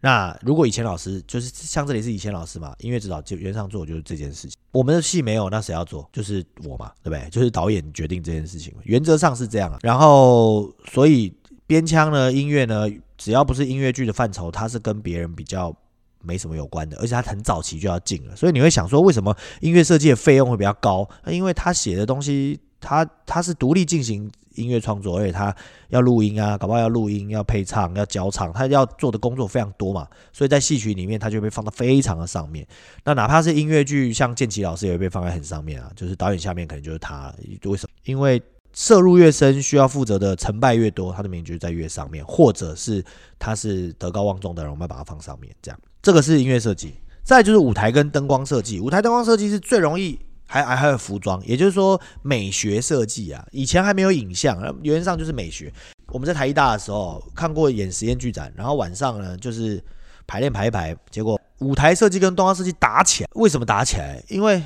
[0.00, 4.58] 那如果以前老师就是像这里是以前老师嘛，音乐指导就原上做就是这件事情。
[4.70, 6.08] 我们的戏没有，那谁要做？
[6.12, 7.28] 就是我嘛，对不对？
[7.30, 9.78] 就是导演决定这件事情，原则上是这样啊。
[9.82, 11.32] 然后所以
[11.66, 15.74] 编腔呢，音乐呢，只要不是音乐剧的范畴，它是跟别人比较。
[16.22, 21.08] 没什么有关的，而且他很早期就要进了，所以你会想说，为什么音乐设计的费用会比较高？
[21.26, 25.54] 因为他写的东西，他他是独立进行音乐创作，而且他
[25.88, 32.66] 要录音啊，搞不好要录音、要配唱、要教唱，他要做的工作非常多嘛，所以在戏曲里面，他就被放到非常的上面。
[33.04, 37.32] 那哪怕是音乐剧，像建奇老师也会被放在很上面啊，就是导演下面可能就是他。
[37.64, 37.90] 为什么？
[38.04, 38.42] 因为
[38.78, 43.04] 摄入越深，需要负责的成败越多，他的名就在越上面，或者是
[43.36, 45.80] 他是德高望重的人，我们要把它放上面，这样。
[46.00, 48.78] 这个是音乐设计，再就是舞台跟灯光设计。
[48.78, 53.44] 舞台灯光设计是最容易，还还还有服装，也就是说美学设计啊。
[53.50, 55.72] 以前还没有影像，原上就是美学。
[56.12, 59.82] 我们在台艺大的时候看过演实验剧展，然后晚上呢就是
[60.24, 63.30] 排练排一排，结果舞台设计跟灯光设计打起来。
[63.34, 64.22] 为什么打起来？
[64.28, 64.62] 因为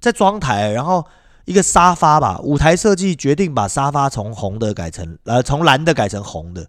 [0.00, 1.04] 在装台，然后
[1.50, 6.64] 一个沙发吧，舞台设计决定把沙发从红的改成呃从蓝的改成红的。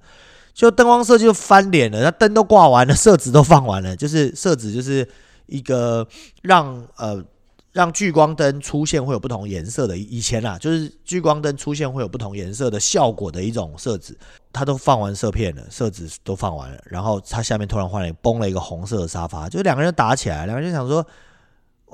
[0.56, 5.08] 就灯光设计就翻脸了，那灯都挂完了， 色纸都放完了，就是色纸就是
[5.46, 6.06] 一个
[6.42, 7.24] 让呃
[7.72, 14.18] 让聚光灯出现会有不同颜色的，以前啊就是聚光灯出现会有不同颜色的效果的一种色纸，
[14.52, 21.06] 它都放完色片了，色纸都放完了，然后它下面突然换了崩了一个红色的沙发，就两个人打起来，两个人想说。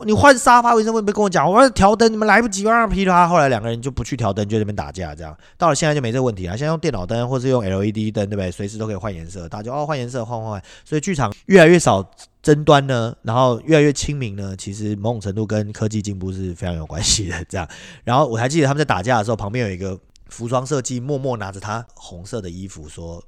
[0.05, 1.49] 你换沙发，为什么没跟我讲？
[1.51, 3.27] 我要调灯，你们来不及，噼里啪啦。
[3.27, 6.57] 后来两个人就不去调灯，就在那边打架，这样到了现在就没这个问题了。
[6.57, 8.51] 现在用电脑灯或是用 LED 灯，对不对？
[8.51, 10.63] 随时都可以换颜色，大家哦换颜色，换换换。
[10.85, 12.07] 所以剧场越来越少
[12.41, 14.55] 争端呢，然后越来越亲民呢。
[14.55, 17.43] 其实某种程度跟科技进步是非常有关系的。
[17.45, 17.67] 这样，
[18.03, 23.23] 然后我还记得他们在打架的时候，旁边有一个服装设计默默拿着他红色的衣服说：“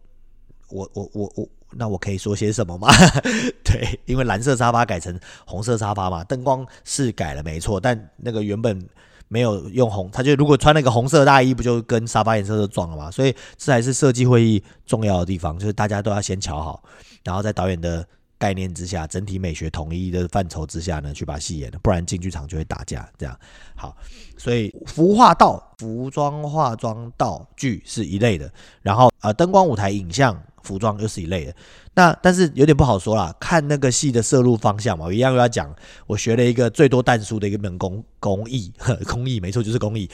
[0.69, 2.87] 我我我我。”那我可以说些什么吗？
[3.63, 8.83] 对，因为蓝色沙发改成红色沙发嘛，灯光是改了没错，但那个原本
[9.27, 13.11] 没有用红，他就如果穿那个红色大衣，不就跟沙发颜色都撞了吗？
[13.11, 16.83] 所以这还是设计会议重要的地方，就是大家都要先瞧好，
[17.23, 18.03] 然后在导演的
[18.39, 23.07] 概念之下，整体美学统一的范畴之下呢，去把戏演了，不然进剧场就会打架。
[23.15, 23.39] 这样
[23.75, 23.95] 好，
[24.37, 28.51] 所以服化道、服装化妆道具是一类的，
[28.81, 30.35] 然后呃，灯光舞台影像。
[30.63, 31.55] 服装又是一类的，
[31.93, 35.73] 那但是有点不好说啦，看那个戏的摄入方向嘛，我一样要讲。
[36.07, 38.71] 我学了一个最多弹书的一个门工工艺，
[39.07, 40.09] 工艺没错，就是工艺，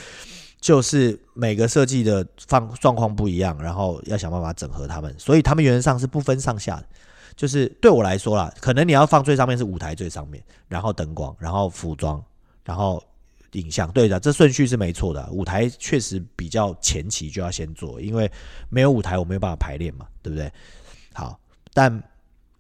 [0.60, 6.86] 就是每个设计的放状况不一样，然后要想办法整合他们，所以他们原则上是不分上下的。
[7.36, 12.24] 就是对我来说啦，可能你要放最上面是舞台最上面，然后灯光，然后服装，
[12.64, 13.04] 然后。
[13.56, 15.28] 影像对的，这顺序是没错的。
[15.32, 18.32] 舞台确实比较前期就要先做，因为
[18.70, 20.52] 没有舞台我没有办法排练嘛，对不对？
[21.14, 21.40] 好，
[21.74, 22.04] 但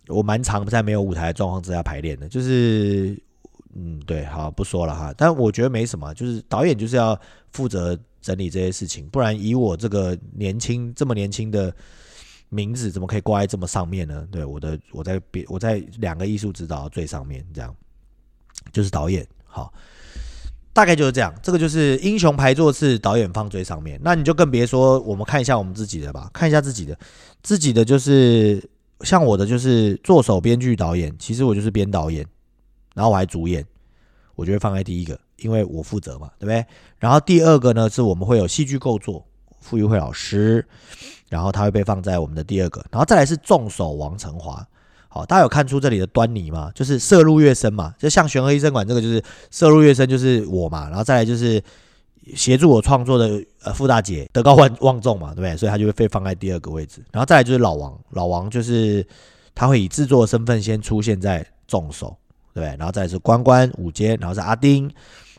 [0.07, 3.17] 我蛮常在没有舞台的状况之下排练的，就是
[3.73, 5.13] 嗯，对，好不说了哈。
[5.17, 7.19] 但我觉得没什么，就是导演就是要
[7.51, 11.75] 负责整理这些事情，不然以我这个年轻这么年轻的
[12.49, 14.27] 名字，怎么可以挂在这么上面呢？
[14.31, 17.75] 对，我的我在别我在两个艺术指导最上面，这样
[18.71, 19.27] 就是导演。
[19.43, 19.73] 好，
[20.75, 21.33] 大概就是这样。
[21.41, 23.97] 这个就是英雄排座次，导演放最上面。
[24.03, 26.97] 那你就更别说，我们看一下我们自己的吧，看一下自己的，
[27.41, 28.61] 自己的就是
[28.99, 32.25] 像我的就是作手、编剧、导演，其实我就是编导演，
[32.93, 33.65] 然后我还主演，
[34.35, 35.17] 我就会放在第一个。
[35.37, 36.65] 因为我负责嘛，对不对？
[36.97, 39.25] 然后第二个呢，是我们会有戏剧构作，
[39.61, 40.65] 傅玉慧老师，
[41.29, 44.65] 然后他会被放在我们的第二个，然后再来是重手王成华。
[45.15, 46.69] 好，大家有看出这里的端倪吗？
[46.75, 51.63] 就是摄入越深嘛，就像玄和医生馆这个就是摄入越深，就是我嘛，然后再来就是
[52.35, 55.55] 协助我创作的呃傅大姐德高望望重嘛，对不对？
[55.55, 59.07] 所以他就会被放在第二个位置，然后再来就是老王，老王就是
[59.55, 62.17] 他会以制作身份先出现在重手，
[62.53, 64.91] 对不对，然后再是关关五阶，然后是阿丁。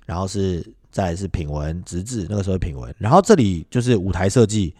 [0.07, 4.73] 然后是再是品文直至那个时候品文，然后这里就是舞台设计，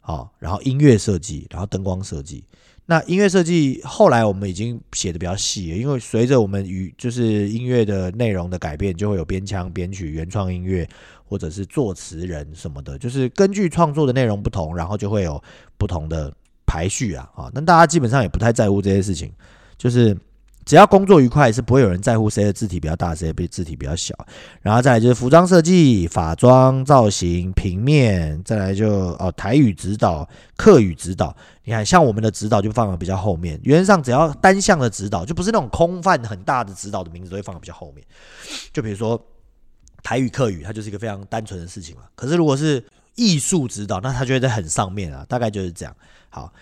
[0.00, 2.42] 好，然后音乐设计，然后灯光设计。
[2.86, 10.88] 那音乐设计后来我们已经写的比较细，因为随着我们与就是音乐的内容的改变，就会有编腔、编曲、原创音乐，
[11.24, 15.42] 或者是作词人什么的，就是根据创作的内容不同，然后就会有
[15.76, 16.32] 不同的
[16.64, 17.50] 排序啊啊。
[17.52, 19.32] 那大家基本上也不太在乎这些事情，
[19.76, 20.16] 就是。
[20.66, 24.12] 只要工作愉快，是不会有人在乎谁的字体比较大，谁的字体比较小。
[24.60, 31.34] 然后再来就是服装设计、法装造型、平面，再来就哦台语指导、客语指导。
[31.62, 33.60] 你看，像我们的指导就放的比较后面。
[33.62, 38.04] 原则上，只要单向的指导，就不是那种空泛很大的指导的名字，都会放的比较后面。
[38.72, 39.24] 就比如说
[40.02, 42.02] 台语、客语，它就是一个非常单纯的事情了。
[42.16, 45.96] 可是如果是艺术指导，那它就会在很上面啊，大概就是这样。
[46.28, 46.52] 好。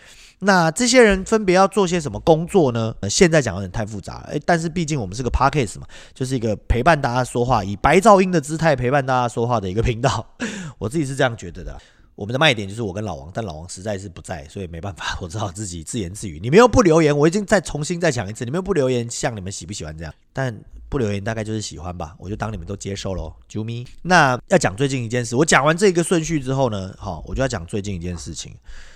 [0.44, 2.94] 那这些人分别要做些什么工作呢？
[3.08, 10.26] 现在讲有点太复杂，诶，但是毕竟我们是个 podcast 嘛，就是一个陪伴大家说话，以白噪音的姿态陪伴大家说话的一个频道。
[10.78, 11.76] 我自己是这样觉得的。
[12.14, 16.38] 我们的卖点就是我跟老王，但老王实在是不在，所以没办法，我只好自己自言自语。
[16.40, 20.14] 你们又不留言，我已经再重新再讲一次，你们又不留言，像你们喜不喜欢这样？
[20.32, 20.56] 但
[20.88, 23.32] 不留言大概就是喜欢吧，我就当你们都接受喽。
[23.50, 28.54] 啾咪，那要讲最近一件事，我讲完这个顺序之后呢，好，我就要讲最近一件事情。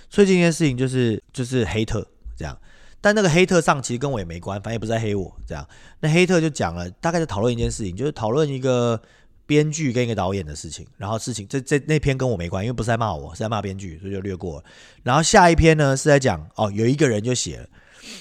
[0.09, 2.57] 最近一件事情就是就是黑特这样，
[2.99, 5.67] 但那个黑特上其实跟我也没关，反正也不是在黑我这样。
[5.99, 8.99] 那黑特就讲了，大概就讨论一件事情，就是讨论一个
[9.45, 10.85] 编剧跟一个导演的事情。
[10.97, 14.63] 然后事情这这那篇跟我没关，因为不是在骂我，是在骂编剧，所以就略过。
[15.03, 17.67] 然后下一篇呢是在讲哦，有一个人就写了，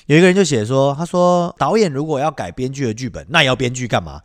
[0.06, 4.22] 有一个人就写说，他说导演如果要改编剧的剧本，那要编剧干嘛？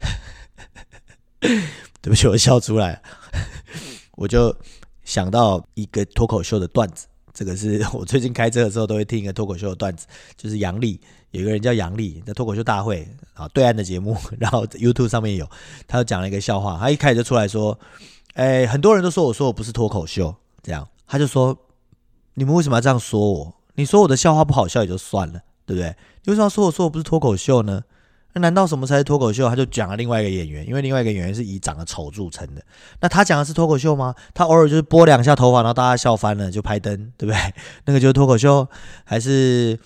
[1.40, 3.02] 对不起，我笑出来，
[4.16, 4.56] 我就。
[5.04, 15.48] 想到一个脱口秀的段子，这个是 我最近开车的时候都会听一个脱口秀的段子，就是杨丽，有一个人叫杨丽，在脱口秀大会啊对岸的节目， 然后 YouTube 上面有，
[15.86, 17.78] 他就讲了一个笑话，他一开始就出来说，
[18.34, 21.56] 哎，很多人都说我说我不是脱口秀，这样，他就说，
[22.34, 23.54] 你们为什么要这样说我？
[23.74, 25.96] 你说我的笑话不好笑也就算了，对不对？
[26.24, 27.82] 你为什么要说我说我不是脱口秀呢？
[28.34, 29.48] 那难道什么才是脱口秀？
[29.48, 32.62] 他就讲了另外一个演员，因为另外一个演员是以长得丑著称的。
[33.00, 34.14] 那他讲的是脱口秀吗？
[34.32, 37.38] 他偶尔就是拨两下头发，然后大家笑翻了就拍灯，对不对？
[37.84, 38.66] 那个就是脱口秀，
[39.04, 39.78] 还是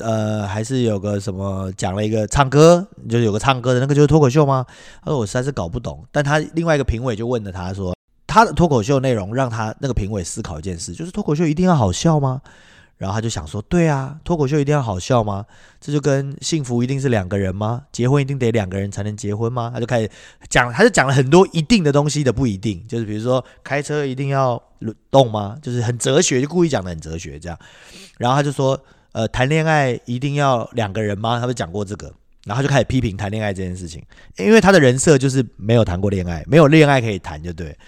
[0.00, 4.66] 呃，还是有个什么讲了一个唱歌，就是有个唱歌的那个就是脱口秀吗？
[5.02, 6.04] 他说我实在是搞不懂。
[6.12, 7.96] 但他另外一个评委就问了他说，
[8.26, 12.42] 他的脱口秀内容让他那个评委思考一件事，就是脱口秀一定要好笑吗？
[12.98, 15.46] 然后他就想说，对啊，脱口秀一定要好笑吗？
[15.80, 17.84] 这就跟幸福一定是两个人吗？
[17.92, 19.70] 结婚一定得两个人才能结婚吗？
[19.72, 20.10] 他就开始
[20.50, 24.60] 讲，他就讲了很多一定的东西的不一定，就是比如说开车一定要
[25.10, 25.56] 动吗？
[25.62, 27.56] 就是很哲学，就故意讲的很哲学这样。
[28.18, 28.78] 然后他就说，
[29.12, 31.38] 呃，谈恋爱一定要两个人吗？
[31.38, 32.12] 他就讲过这个，
[32.46, 34.02] 然后就开始批评谈恋爱这件事情，
[34.38, 37.78] 因为他的人设就是没有谈过恋爱，没有恋爱可以谈，就对。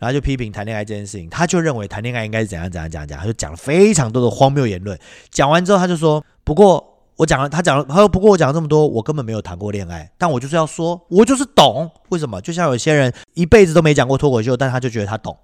[0.00, 4.98] 然后就批评谈恋爱这件事情，他就认为谈恋爱应该是怎样怎样怎样讲，他就讲了非常多的荒谬言论。
[5.30, 12.40] 讲完之后，他就说：“不过我讲了，他讲了，他说不过我讲了这么多，我根本没有谈过恋爱，但我就是要说，我就是懂为什么。
[12.40, 15.36] 就像有些人一辈子都没讲过脱口秀，但他就觉得他懂，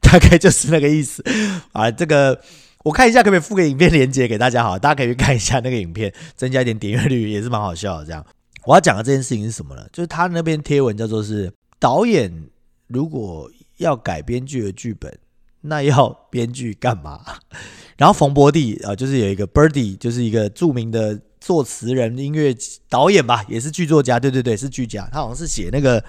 [0.00, 1.22] 大概就是那个意思
[1.70, 1.88] 啊。
[1.88, 2.40] 这个
[2.82, 8.06] 我看一下可不可以附个影片连接给大家，好，大家可以去看一下那个影片，增加一点点阅率也是蛮好笑的。
[8.06, 8.26] 这样
[8.64, 9.86] 我要讲的这件事情是什么呢？
[9.92, 12.48] 就是他那边贴文叫做是导演。
[12.86, 15.18] 如果要改编剧的剧本，
[15.62, 17.20] 那要编剧干嘛？
[17.96, 22.54] 然后冯伯弟啊，就是有一个 Birdy，就是一个著名的作词人、音乐
[22.88, 24.18] 导演吧，也是剧作家。
[24.18, 25.08] 对对对，是剧家。
[25.12, 26.04] 他好像是写那个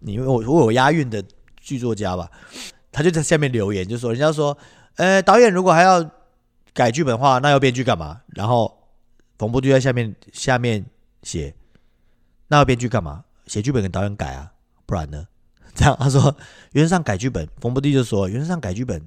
[0.00, 1.22] 你我我有押韵的
[1.60, 2.30] 剧作家吧？
[2.90, 4.56] 他就在下面留言，就说人家说，
[4.96, 6.10] 呃，导演如果还要
[6.72, 8.22] 改剧本的话，那要编剧干嘛？
[8.28, 8.88] 然后
[9.38, 10.84] 冯博弟在下面下面
[11.22, 11.54] 写，
[12.48, 13.24] 那要编剧干嘛？
[13.46, 14.52] 写剧本给导演改啊，
[14.86, 15.26] 不然呢？
[15.74, 16.34] 这样他说，
[16.72, 19.02] 原上改剧本，冯伯弟就说，原上改剧本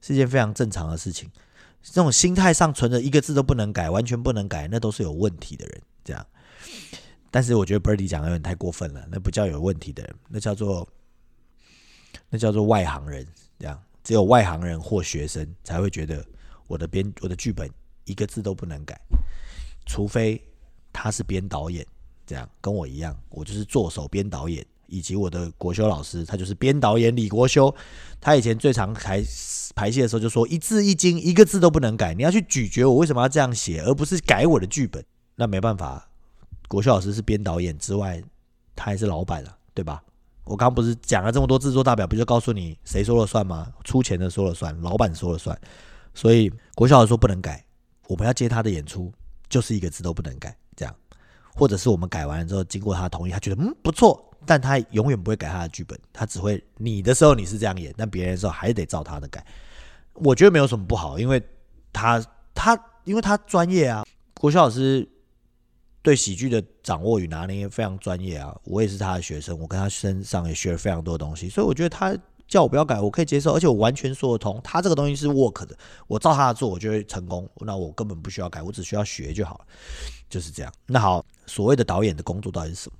[0.00, 1.30] 是件非常正常的事情。
[1.82, 5.82] 这种心态上存着一个字都不能改，完全不能改，那都是有问题的人。
[6.02, 6.26] 这样，
[7.30, 10.88] 但是我觉得 Birdy 讲的有点太过分了，那不叫有问题的人，那叫做
[12.30, 13.26] 那叫做外行人。
[13.58, 16.24] 这样，只有外行人或学生才会觉得
[16.66, 17.70] 我的编我的剧本
[18.04, 18.98] 一个字都不能改，
[19.84, 20.42] 除非
[20.92, 21.86] 他是编导演。
[22.26, 24.64] 这样跟我一样，我就是做手编导演，
[24.94, 27.74] 以及我的国修老师，他就是编导演李国修。
[28.20, 29.22] 他以前最常排
[29.74, 36.08] 排戏的时候就说：“一字一经，一个字都不能改，你要去咀嚼我为什么要这样写，而不是改我的剧本。”那没办法，
[36.68, 38.22] 国修老师是编导演之外，
[38.76, 40.00] 他还是老板了，对吧？
[40.44, 43.72] 我刚不是讲了这么多制作大表，不就告诉你谁说了算吗？
[43.82, 45.58] 出钱的说了算，老板说了算。
[46.14, 47.64] 所以国修老师说不能改，
[48.06, 49.12] 我们要接他的演出，
[49.48, 50.94] 就是一个字都不能改，这样。
[51.56, 59.44] 或者是我们改完了之后，经过他同意，他觉得嗯不错，但他永远不会改他的剧本，他只会你的时候你是这样演，但别人的时候还是得照他的改。
[60.14, 61.42] 我觉得没有什么不好，因为
[61.92, 62.24] 他
[62.54, 64.04] 他因为他专业啊，
[64.40, 65.08] 国修老师
[66.02, 72.16] 对喜剧的掌握与拿捏非常专业啊，我也是他的学生，我跟他身上也学了非常多东西，所以我觉得他。
[72.46, 74.60] 叫我不要改，我可以接受，而且我完全说得通。
[74.62, 75.74] 他这个东西是 work 的，
[76.06, 77.48] 我照他的做，我就会成功。
[77.60, 79.66] 那我根本不需要改，我只需要学就好了，
[80.28, 80.70] 就是这样。
[80.86, 82.98] 那好，所谓的导演的工作到底是什么？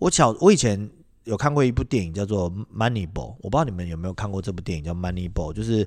[0.00, 0.90] 我小我以前
[1.24, 5.86] 有看过一部电影叫做《Moneyball》，我不知道你们有没有看过这部电影叫《Moneyball》，就是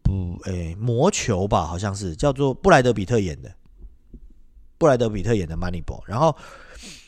[0.00, 3.52] 不诶魔球吧，好像是叫做布莱德比特演的，
[4.78, 6.00] 布莱德比特演的《Moneyball》。
[6.06, 6.34] 然后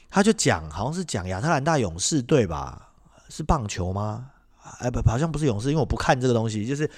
[0.08, 2.92] 他就讲，好像是讲亚特兰大勇士队吧，
[3.28, 4.30] 是棒球吗？
[4.80, 6.66] 哎不，好像不是勇士，因为我不看这个东西。
[6.66, 6.90] 就是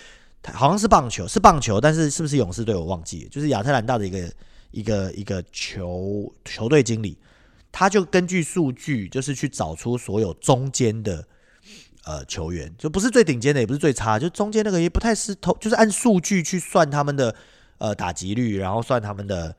[0.55, 3.29] 好像是棒球，是棒球，但是是不是勇士队我忘记了。
[3.29, 4.33] 就是亚特兰大的一个
[4.71, 7.19] 一个一个球球队经理，
[7.73, 11.27] 他就根据数据，就是去找出所有中间的
[12.05, 17.35] 呃球员，就不是最顶尖的，也不是最差，就中间那个也不太是投，就是按数据去算他们的
[17.79, 19.57] 呃打击率，然后算他们的。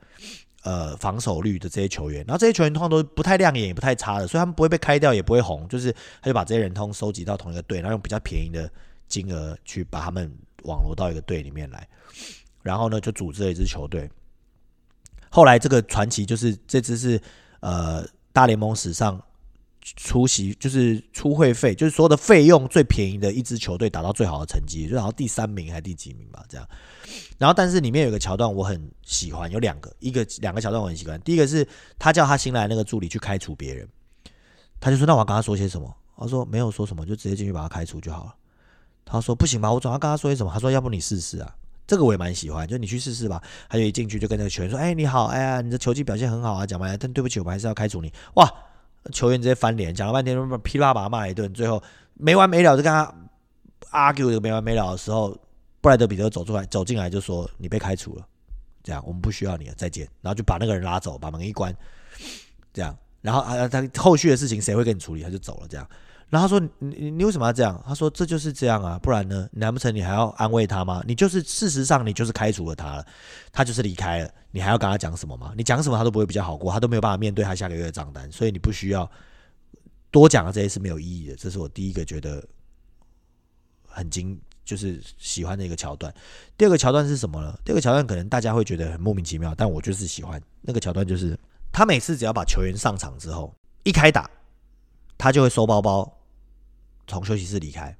[0.66, 5.68] 呃，防守率的这些球员，然后这些球员通常都不太亮眼，也不太差的，所以他们不会被开掉，也不会红。
[5.68, 5.92] 就是
[6.22, 8.66] 他就把这些人通收集到同一个队，然后用比较便宜的
[9.06, 11.86] 金额去把他们网罗到一个队里面来，
[12.62, 14.10] 然后呢就组织了一支球队。
[15.28, 17.20] 后来这个传奇就是这支是
[17.64, 19.20] 呃大联盟史上。
[19.96, 26.66] 出席就是出会费，就是所有的费用最便宜的一支球队达到最好的成绩，就好像第三名还是第几名吧，这样。
[27.36, 31.20] 然后，但是里面有个桥段我很喜欢，有两个，一个两个桥段我很喜欢。
[31.20, 33.86] 第一个是他叫他新来那个助理去开除别人，
[34.80, 38.34] 他就说：“那我要跟他说些什么？”他说：“没有说什么，就直接进去把他开除就好了。”
[39.04, 41.54] 他说：“不行吧，我总要跟他说些什么。”他说：“要不你试试啊？”
[41.86, 43.42] 这个我也蛮喜欢，就你去试试吧。
[43.68, 48.50] 他就一进去就跟那个球员说：“哎，你好，哎呀，你的球技表现很好啊，讲完，但对不起，我们还是要开除你。”哇！
[49.12, 51.82] 球员直接翻脸，讲了半天，噼里啪啦骂了一顿，最后
[52.14, 53.14] 没完没了，就跟他
[53.90, 55.38] argue 这个没完没了的时候，
[55.82, 58.26] 布莱德彼得走出来，走进来就说：“你被开除了，
[58.82, 61.76] 这样我们不需要你了，再见。”然后就把那个人拉走，把门一关，
[62.72, 65.22] 这样，然后啊，他后续的事情谁会跟你处理？
[65.22, 65.86] 他就走了，这样。
[66.28, 69.48] 然后他说：“你你为什么要这样？”他说：“这就是这样啊，不然呢？
[69.52, 71.02] 难不成你还要安慰他吗？
[71.06, 73.06] 你就是事实上你就是开除了他了，
[73.50, 75.54] 他就是离开了，你还要跟他讲什么吗？
[75.56, 77.94] 你讲什么他都不会比较好过，他都没有办法面对他下个月的。
[77.94, 79.08] 账单，所以你不需要
[80.10, 81.36] 多讲了这些是没有意义的。
[81.36, 82.44] 这是我第一个觉得
[83.86, 85.64] 很精，就是喜欢的。
[85.64, 86.12] 一个桥段。
[86.58, 87.56] 第二个桥段是什么呢？
[87.64, 91.38] 第二个桥段可能大家会觉得很莫名其妙，但我就是喜欢那个桥段，就是
[91.70, 93.54] 他每次只要把球员上场之后
[93.84, 94.28] 一开打，
[95.18, 96.18] 他就会收包包。
[97.06, 97.94] 从休息室离开，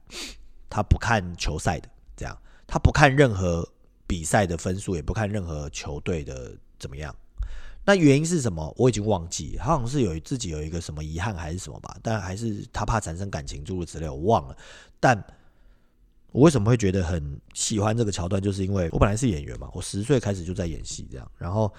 [0.71, 2.35] 他不看球赛的，这样
[2.67, 3.69] 他不看任何
[4.07, 7.15] 比赛的分数，也不看任何球队的怎么样。
[7.85, 8.73] 那原因是什么？
[8.79, 11.95] 我已经忘记，好像是有自己有一个什么遗憾还是什么吧。
[12.03, 14.57] 但还是他怕产生感情诸如此类，我忘了。
[14.99, 15.23] 但
[16.33, 18.41] 我为什么会觉得很喜欢这个桥段？
[18.43, 21.31] 就是因为我本来是演员嘛，我十岁开始就在演戏，这样。
[21.37, 21.71] 然后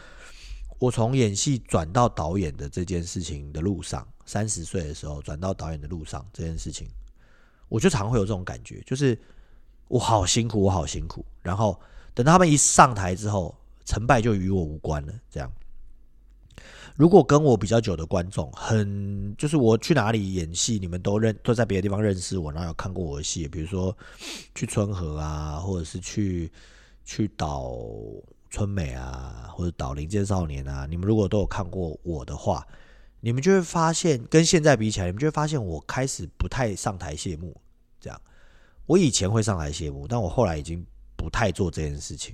[0.80, 6.88] 我从演戏转到导演的这件事情的路上，三十岁的时候转到导演的路上这件事情。
[7.68, 9.18] 我就常会有这种感觉，就是
[9.88, 11.26] 我好辛苦，我好辛苦。
[11.42, 11.80] 然后
[12.14, 13.56] 等他们一上台之后，
[13.86, 15.14] 成败就与我无关了。
[15.32, 15.52] 这样，
[16.96, 23.98] 如果跟我比较久的观众，很就是我去哪里演戏，你们都认都在别的地方认识我，然后有看过我的戏，比如说
[24.54, 26.52] 去春和啊，或者是去
[27.04, 27.74] 去导
[28.56, 32.66] 春美啊，或者岛林间少年啊，你们如果都有看过我的话。
[33.20, 37.54] 你们就会发现，跟现在比起来，你们就会发现我开始不太上台谢幕。
[38.00, 38.22] 这样，
[38.86, 40.86] 我以前会上台谢幕，但我后来已经
[41.18, 42.34] 不太做这件事情。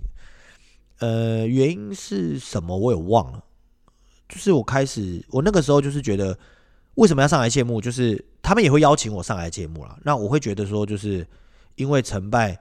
[0.99, 2.77] 呃，原因是什么？
[2.77, 3.43] 我也忘了。
[4.29, 6.37] 就是我开始，我那个时候就是觉得，
[6.95, 7.81] 为什么要上来谢幕？
[7.81, 9.97] 就是他们也会邀请我上来谢幕了。
[10.03, 11.25] 那我会觉得说，就是
[11.75, 12.59] 因为成败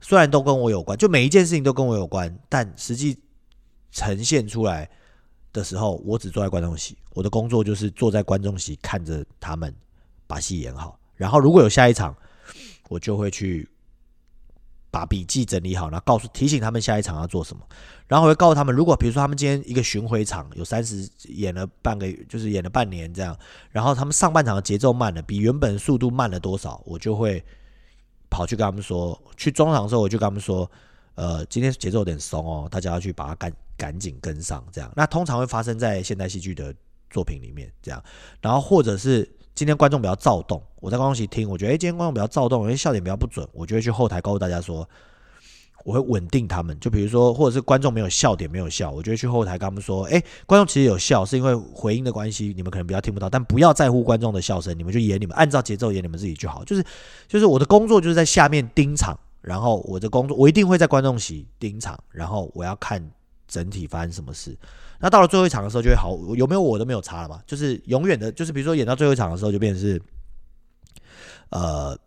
[0.00, 3.18] 虽然都跟我有关，就每一件事情都跟我有关，但实际
[3.92, 4.88] 呈现出来
[5.52, 6.96] 的时候，我只坐在观众席。
[7.14, 9.74] 我的工作就是坐在观众席看着他们
[10.26, 10.98] 把戏演好。
[11.16, 12.16] 然后如果有下一场，
[12.88, 13.68] 我就会去
[14.90, 17.62] 把笔记整理好，然后告诉提醒他们下一场要做什么。
[18.08, 23.36] 然后我会告诉他们，如果比如说他们今天一个巡回场有三十演了半个，就是演了半年这样，
[23.70, 27.44] 然后他们上半场的节奏慢了，比原本速度慢了多少，我就会
[28.30, 30.70] 跑去跟他们说，去中场的时候我就跟他们说，
[31.16, 34.90] 呃，今天节奏有点松哦，大家要去把它赶赶紧跟上这样。
[34.96, 36.74] 那通常会发生在现代戏剧的
[37.10, 38.02] 作品里面这样，
[38.40, 39.28] 然后或者是。
[39.52, 44.88] 今天观众比较躁动，我在观众席听，我觉得哎，今天观众比较躁动，因为笑点比较不准，我就会去后台告诉大家说，
[45.84, 46.78] 我会稳定他们。
[46.80, 56.64] 就比如说，或者是观众没有笑点，没有笑，我就会去后台跟他们说，哎，观众其实有笑，是因为回音的关系，你们可能比较听不到，但不要在乎观众的笑声，你们就演你们按照节奏演你们自己就好。
[56.64, 56.84] 就是
[57.28, 63.02] 就是我的工作就是在下面盯场，然后我的工作我一定会在观众席盯场，然后我要看
[63.48, 64.56] 整体发生什么事。
[65.02, 67.40] 那到了最后一场的时候就会好，有没有我都没有差了嘛？
[67.46, 70.02] 就是永远的，就是比如说演到最后一场的时候，就变成是，
[71.48, 71.98] 呃，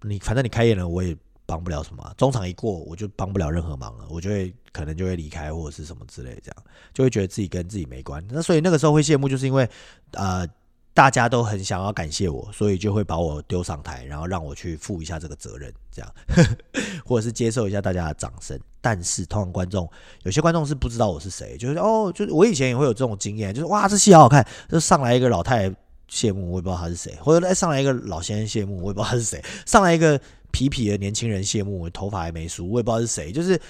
[0.00, 1.14] 你反正你开演了，我也
[1.48, 2.14] 帮不了什么。
[2.16, 8.22] 中场一过，我就帮不了任何忙了，我就会可能就会离开或者是什么之类，这样就会觉得自己跟自己没关。
[8.30, 9.68] 那所以那个时候会谢幕，就是因为
[10.12, 10.46] 呃。
[10.94, 16.12] 大家都很想要感谢我，所以就会把我丢上台，然后让我去负一下这个责任，这样，
[17.06, 18.58] 或者是接受一下大家的掌声。
[18.80, 19.88] 但是通常观众
[20.24, 25.76] 有些观众是不知道我是谁，就是哦，就是我以前也会有这种经验，就是哇，这戏好好看，就上来一个老太太
[26.08, 30.20] 谢幕，我也不知道他是谁，或者哎上来一个老先生谢幕，我也不知道他是谁，上来一个。
[30.50, 33.60] 皮皮的年轻人谢幕，头发还没梳，我也不知道是谁，就是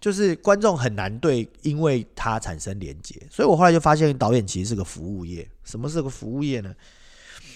[0.00, 5.48] 就是观众很难对，因为他产生连接，所以我后来就发现导演其实是个服务业。
[5.64, 6.74] 什么是个服务业呢？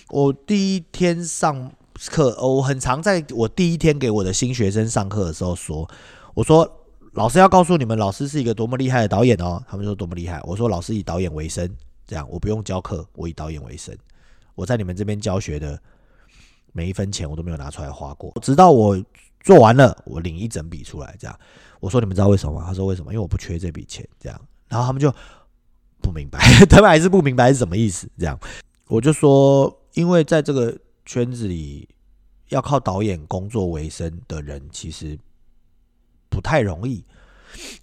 [0.09, 1.71] 我第一天上
[2.07, 5.87] 课，我很常在我第一天给我的新学生上课的时候说，
[6.33, 6.71] 我说
[7.13, 9.63] 老师要告诉你们，老师是一个多么厉害的导演哦。
[9.69, 11.69] 他们说多么厉害，我说老师以导演为生，
[12.07, 13.95] 这样我不用教课，我以导演为生，
[14.55, 15.79] 我在你们这边教学的。
[16.73, 19.03] 每一分钱我都没有拿出来花过，直到我
[19.41, 21.39] 做完了，我领一整笔出来，这样。
[21.81, 22.65] 我说你们知道为什么吗？
[22.67, 23.13] 他说为什么？
[23.13, 24.41] 因为我不缺这笔钱，这样。
[24.69, 25.15] 然后他们就
[26.03, 26.39] 不明白，
[26.69, 28.39] 他们还是不明白是什么意思，这样。
[28.89, 31.89] 我就说，因为在这个圈子里，
[32.49, 35.19] 要靠导演工作为生的人其实
[36.29, 37.05] 不太容易，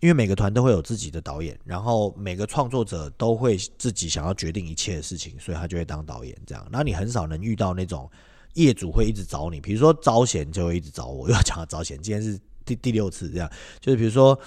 [0.02, 6.68] 因为每个团都会有自己的导演，然后每个创作者都会自己想要决定一切的事情，所以他就会当导演这样。
[6.70, 8.10] 然后你很少能遇到那种。
[8.56, 13.50] 业主会一直找你，比如说招贤就会一直找我，又要讲招贤，今天是第第六次这样，
[13.80, 14.38] 就是比如说，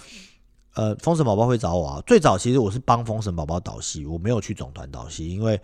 [0.74, 2.02] 呃，封神宝宝会找我啊。
[2.06, 5.60] 最早其实我是帮封神宝宝导戏，我没有去总团导戏，因为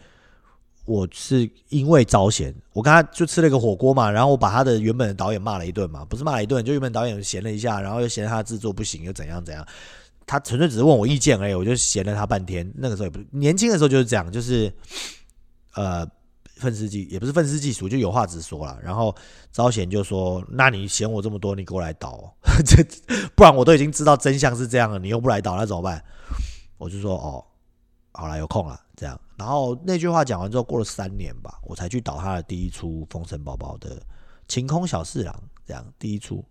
[0.84, 9.66] 我是因为招贤，我跟他就吃了一个火锅嘛，然后我把他的原本的导演骂了一顿嘛，不是骂了一顿，就原本导演闲了一下，然后又嫌他制作不行，又怎样怎样，
[10.26, 12.70] 他纯粹只是问我意见而已，我就闲了他半天。
[12.76, 14.70] 那个时候也不年轻的时候就是这样，就是
[15.74, 16.06] 呃。
[16.56, 18.78] 愤世嫉也不是愤世嫉俗，就有话直说了。
[18.82, 19.14] 然后
[19.52, 22.32] 招贤就说：“那你嫌我这么多，你给我来导，
[22.64, 22.82] 这
[23.34, 26.02] 不然我都已经知道真相是这样了，你又不来导，那怎么办？”
[26.78, 27.44] 我就说：“哦，
[28.12, 33.96] 好了，有空了，这样。”然后那句话讲完之后，过了三年吧，我才去导他的第一出《封神宝宝》的
[34.46, 35.34] 《晴空小四郎》，
[35.66, 36.44] 这样第一出。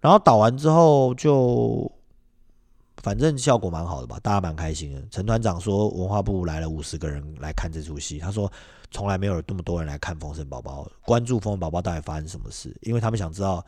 [0.00, 1.90] 然后导完之后就。
[3.06, 5.00] 反正效果蛮好的吧，大家蛮开心的。
[5.12, 8.18] 陈团长说，文化部来了五十个人来看这出戏。
[8.18, 8.50] 他说，
[8.90, 13.64] 从来没有那么多人来看《封神宝宝》，关注《封神宝宝》到底发生什么事，因为他们想知道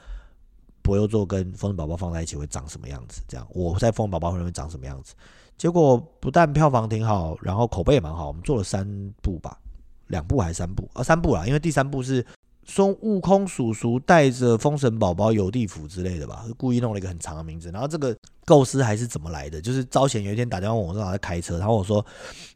[0.83, 3.23] 博优座跟《封神宝宝》放在一起会长什么样子。
[3.29, 5.15] 这样，我在《封神宝宝》会长什么样子？
[5.57, 8.27] 结果不但票房挺好，然后口碑也蛮好。
[8.27, 8.85] 我们做了三
[9.23, 9.57] 部吧，
[10.09, 10.91] 两部还是三部？
[10.95, 12.27] 啊，三部啦，因为第三部是。
[12.71, 17.71] 孙悟空叔叔带着封神宝宝游地府之类的吧，故意弄了一个很长的名字。
[17.71, 18.15] 然后这个
[18.45, 19.59] 构思还是怎么来的？
[19.59, 22.05] 就是招贤有一天打电话问我，正好在开车，然后我说：“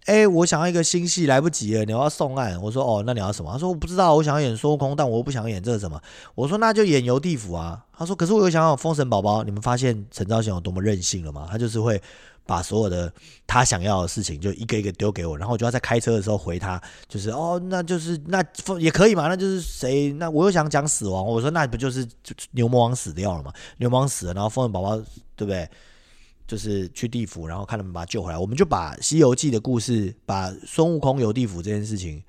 [0.05, 5.99] 哎，我想要一个新戏，来不及了，你要送案。”我说：“哦，那你要什么？”他说：“我不知道，我想要演孙悟空，但我又不想演这个什么。”
[6.37, 11.49] 我说：“那就演游地府啊。”他说：“可是我有想要封神宝宝。”你们发现陈昭贤有多么任性了吗？
[11.51, 12.01] 他就是会。
[12.45, 13.13] 把所有的
[13.47, 18.45] 他想要的事情就一个一个丢给我，然后我就要在开车的时候回他，就是哦，那就是那
[18.79, 20.13] 也可以嘛，那就是谁？
[20.13, 22.07] 那我又想讲死亡，我说那不就是
[22.53, 23.53] 牛魔王死掉了嘛？
[23.79, 24.97] 牛魔王死了，然后风神宝宝
[25.37, 25.69] 对不对？
[26.45, 28.37] 就是去地府，然后看他们把他救回来。
[28.37, 32.23] 我们就把《西游记》的故事，把孙悟空游地府这件事情。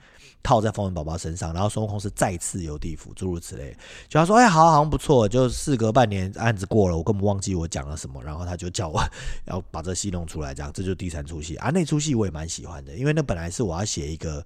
[0.43, 3.75] 套在风云宝宝身上，然后孙悟空是再次游地府，诸如此类。
[4.09, 8.21] 就他说：“哎，好，好像不错。”就事隔半年，案子过了，我根本忘记我讲了什么。
[8.21, 9.01] 然后他就叫我
[9.47, 11.69] 要把这戏弄出来，这样这就第三出戏啊。
[11.69, 14.45] 那出戏我也蛮喜欢的，因为那本来是我要写一个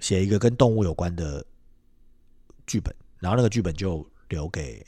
[0.00, 1.44] 写一个跟动物有关的
[2.66, 4.86] 剧本，然后那个剧本就留给，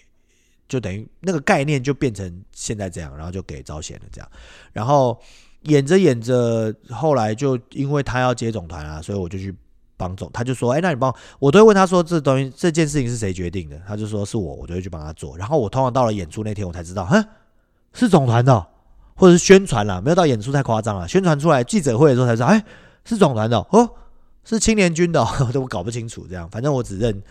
[0.69, 4.31] 就等于那个概念就变成现在这样，然后就给招贤了这样，
[4.73, 5.21] 然后
[5.63, 9.53] 演着演着，后来就因为他要接总团啊，所以我就去
[10.01, 13.79] 帮总，他就说，哎，那你帮我，我都会问他说，这东西这件事情是谁决定的？
[13.87, 15.37] 他就说是我，我就会去帮他做。
[15.37, 17.23] 然后我通常到了演出那天，我才知道，哼，
[17.93, 18.67] 是总团的，
[19.15, 22.65] 或者是宣传了，没有到演出太夸张了，宣传出来记者会的时候才知道，哎，
[23.05, 23.91] 是总团的哦。
[24.43, 26.27] 是青年军的，我 都搞不清楚。
[26.27, 27.23] 这样，反正我只认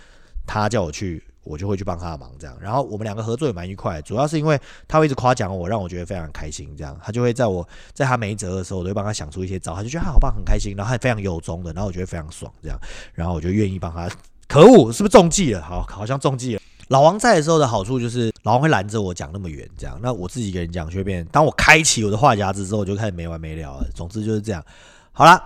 [0.46, 2.32] 他叫我去，我就会去帮他的忙。
[2.40, 6.76] 这样，然后我们两个合作也蛮愉快，主要是因为他会一直夸奖我，让我觉得非常开心。
[6.78, 12.52] 这样，他就会在我在他没辙的时候，我都会帮他想出一些招，他就觉得他好棒，很开心，然后他非常由衷的，然后我觉得非常爽。
[12.62, 12.78] 这样，
[13.14, 14.10] 然后我就愿意帮他。
[14.48, 15.62] 可恶，是不是中计了？
[15.62, 16.62] 好，好像中计了。
[16.90, 21.26] 老王在的时候的好处就是，老王会拦着我讲那么远，这样，那我自己一个人讲，就会变。
[21.32, 23.88] 当我开启我的话匣子之后，我就开始没完没了了。
[23.94, 24.64] 总之就是这样。
[25.12, 25.42] 好了。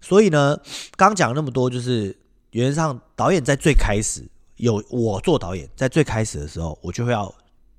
[0.00, 0.54] 所以呢，
[0.96, 2.14] 刚讲那么多，就是
[2.50, 4.22] 原则上导演在最开始
[4.56, 7.32] 有我做导演，在最开始的时候，我就会要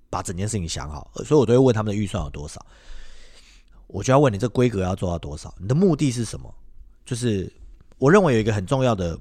[0.09, 2.65] 把整件事情想好，所以我都会问他们的预算有多少，
[3.87, 6.53] 我就要问你这规格要做到多少，你的目的是什么？
[7.05, 7.51] 就是
[7.97, 9.17] 我认为有一个很重要的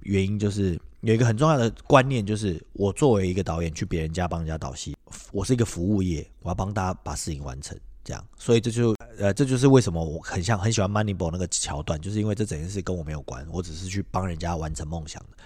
[0.00, 4.96] 原因，就是有一个很重要的观念，就是我作为一个导演去别人家帮人家导戏，
[5.32, 7.78] 我是一个服务业，我要帮大家把事情完成。
[8.06, 15.38] 这样，所以这就呃，这就是为什么我很像很喜欢 Moneyball 那个桥段，就是因为这整件事跟我没有关，我只是去帮人家完成梦想的，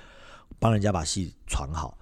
[0.59, 1.97] 帮人家把戏传好。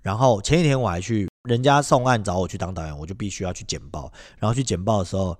[0.00, 4.12] 然后前几天我还去人家送案找我去当导演，我就必须要去简报。
[4.38, 5.38] 然后去简报的时候，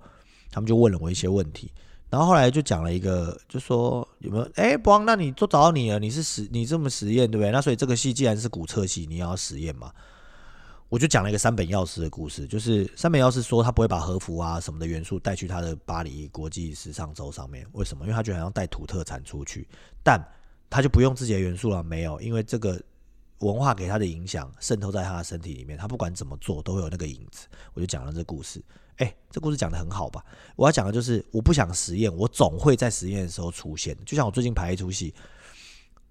[0.49, 1.71] 他们就问了我一些问题。
[2.09, 7.51] 然后后来就讲了一个，就说有没有哎，邦，那你都找到你了，你是实你这么实验对不对？
[7.51, 9.91] 那所以这个戏既然是古测戏，你要实验嘛。
[10.89, 18.05] 我就讲了一个三本药师的故事，就是三本药师说他不会把和服啊什么的元素带去他的巴黎国际时尚周上面，为什么？
[18.05, 19.67] 因为他觉得好像带土特产出去，
[20.03, 20.23] 但
[20.73, 22.81] 他就不用自己的元素了，没有，因为这个
[23.41, 27.45] 文化给他的影响渗透在他的身体里面，他不管怎么做都会有那个影子。
[27.75, 28.59] 我就讲了这故事，
[28.97, 30.25] 哎，这故事讲的很好吧？
[30.55, 35.13] 我要讲的就是我不想实验，我总会在实验的时候出现，就像我最近排一出戏。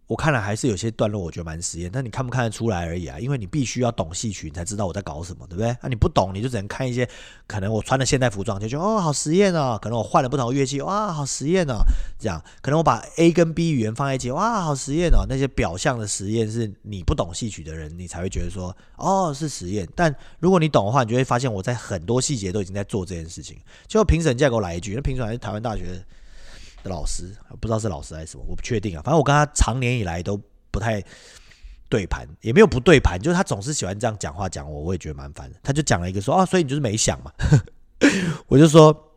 [0.08, 3.18] 我看来还是有些段落，我觉得蛮实验，但你看不看得出来而已啊？
[3.18, 5.74] 因为你必须要懂戏曲，你才知道我在搞什么，对不对？
[5.82, 7.08] 那你不懂，你就只能看一些，
[7.46, 11.76] 可能我穿的现代服装就觉得哦，好实验哦；可能我换了不同的乐器，哇，好实验哦。
[12.18, 15.24] 这样，可能我把 A 跟 B 语言放在一起，哇，好实验哦。
[15.26, 19.88] 那些表象的实验是你不懂戏曲的人，你才会觉得说哦是实验。
[19.94, 23.56] 但如果你懂的话，你就会发现我在很多细节都已经在做这件事情。
[23.86, 26.04] 就评审再给我来一句，那评审还是台湾大学
[26.82, 29.02] 的老师，不知道是老师还是什么，我不确定啊。
[29.04, 30.40] 反正我跟他长年以来都。
[30.72, 31.04] 不太
[31.90, 35.58] 对盘，也没有不对盘，就是他总是喜欢这样讲话讲我，我也觉得蛮烦的。
[35.62, 37.30] 他就讲了一个说啊，所以你就是没想嘛，
[38.48, 39.11] 我就说。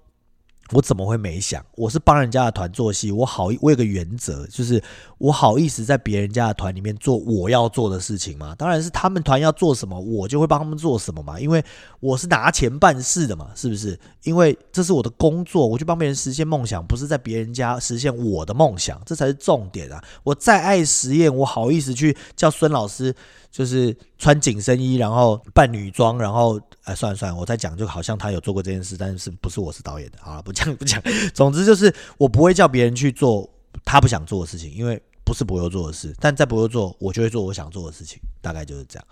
[0.71, 1.63] 我怎么会没想？
[1.75, 4.81] 我是帮人家的团做戏，我好，我有个原则，就是
[5.19, 8.55] 我好意思在别人家的团里面做我要做的事情吗？
[8.57, 11.63] 当然是他们团要做什么，我就会帮他们做什么嘛，因为
[11.99, 13.99] 我是拿钱办事的嘛，是不是？
[14.23, 20.03] 因为这是我的工作，我去帮别人实现梦想，不是在别人家实现我的梦想，这才是重点啊！
[20.23, 23.15] 我再爱实验，我好意思去叫孙老师。
[23.55, 31.01] 就是穿紧身衣，然后扮女装，然后哎，算了算了，我在讲就好像他有做过这件事，但是不是我是导演的，好了，不讲不讲。
[31.33, 33.49] 总之就是我不会叫别人去做
[33.85, 39.07] 他不想做的事情，因为不是不会做的事，但在不会做，我就会做我想做的事情，大概就是这样。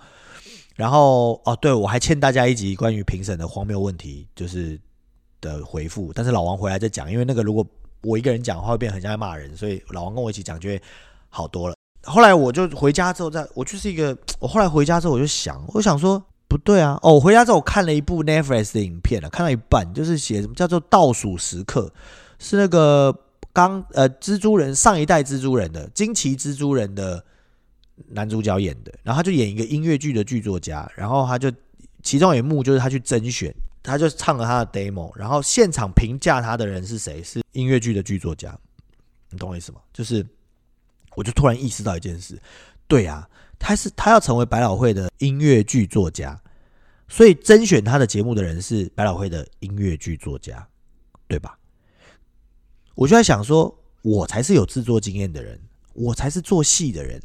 [0.75, 4.77] 然后哦，对我还欠大家一集关于评审的荒谬问题，就是
[5.39, 7.65] 的回复，但是老王回来再讲，因为那个如果
[8.01, 10.81] 我一个人讲的话，会变很像在骂人，所以老王跟我一起讲就会
[11.29, 11.75] 好多了。
[12.05, 21.91] 后来我就回家之后，在我就是一个， 我后来回家之后我就想，我想说不对啊，哦，我回家之后我看了一部 Netflix 的影片啊，看到一半就是写什么叫做倒数时刻，
[22.39, 23.17] 是那个
[23.53, 27.23] 刚呃蜘蛛人上一代蜘蛛人的惊奇蜘蛛人的
[28.09, 31.49] 男主角演的，然后他就演一个音乐剧的剧作家，然后他就
[32.01, 37.23] 其中一幕就是他去甄选，他就唱了他的 demo，然后现场评价他的人是谁？
[37.23, 38.53] 是音乐剧的剧作家，
[39.29, 39.79] 你懂我意思吗？
[39.93, 40.25] 就是。
[41.15, 42.41] 我就突然意识到一件事，
[42.87, 43.27] 对啊，
[43.59, 46.39] 他是他要成为百老汇的音乐剧作家，
[47.07, 50.67] 所以甄选他的节目的人是百老汇的音乐剧作家，
[51.27, 51.57] 对吧？
[52.95, 55.59] 我就在想说，我才是有制作经验的人，
[55.93, 57.21] 我才是做戏的人，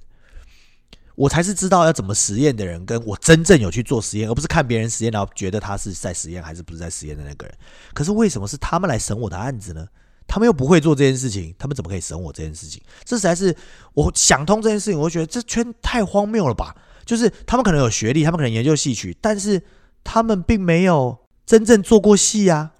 [1.14, 7.54] 我才是知道要怎么实验的人，跟我真正有去做实验，而不是看别人实验然后觉得他是在实验还是不是在实验的那个人。
[7.92, 9.86] 可是为什么是他们来审我的案子呢？
[10.28, 12.80] 他们又不会做这件事情，他们怎么可以审我这件事情？
[13.02, 13.56] 这实在是
[13.94, 16.76] 我想通这件事情，我觉得这圈太荒谬了吧？
[17.04, 19.60] 就是他们可能有学历，他们可能研究戏曲，但是
[20.04, 21.16] 他们并没有
[21.46, 22.72] 真正做过戏啊，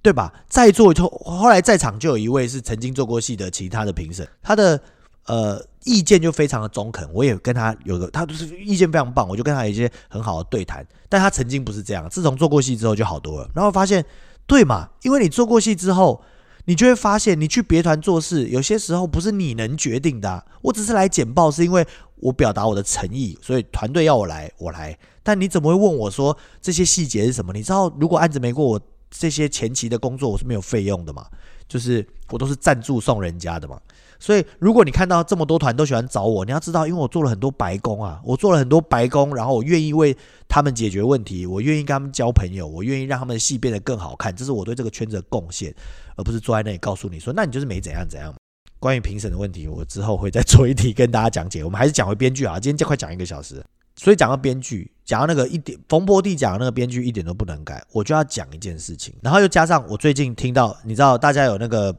[0.00, 0.32] 对吧？
[0.48, 4.80] 在座就后来在场就有一位是曾经做过戏的其他的评审，他的
[5.26, 10.84] 呃，意见就非常的中肯，我也跟他有个，他都是意见非常棒，我就跟他有一些很好的对谈。
[11.08, 13.48] 但他曾经不是这样，自从做过戏之后就好多了。
[13.54, 14.04] 然后发现，
[14.46, 14.88] 对嘛？
[15.02, 16.20] 因为你做过戏之后，
[16.64, 20.44] 你就会发现，你去别团做事，有些时候不是你能决定的。
[20.62, 21.86] 我只是来简报，是因为
[22.16, 24.96] 我表达我的诚意，所以团队要我来，我来。
[25.22, 27.52] 但你怎么会问我说这些细节是什么？
[27.52, 31.26] 你知道，如果案子没过，我这些前期的工作我是没有费用的嘛？
[31.68, 33.80] 就是我都是赞助送人家的嘛。
[34.22, 40.16] 所以，如果你看到这么多团都喜欢找我，你要知道，因为我做了很多白工啊，我做了很多白工，然后我愿意为
[40.46, 45.74] 他们解决问题，我愿意跟他们交朋友，我愿意让他们的戏变得更好看，这是我对这个圈子的贡献，
[46.14, 48.32] 而不是坐在那里告诉你说，那你就是没怎样怎样。
[48.78, 51.64] 关于评审的问题，我之后会再做一题跟大家讲解。
[51.64, 53.60] 我们还是讲回编剧啊，今天就快讲一个小时，
[53.96, 61.92] 所以讲到编剧，讲到那个一点，冯波弟讲的那个编剧一点都不能改，我就要讲一件事情，然后又加上我最近听到，你知道大家有那个。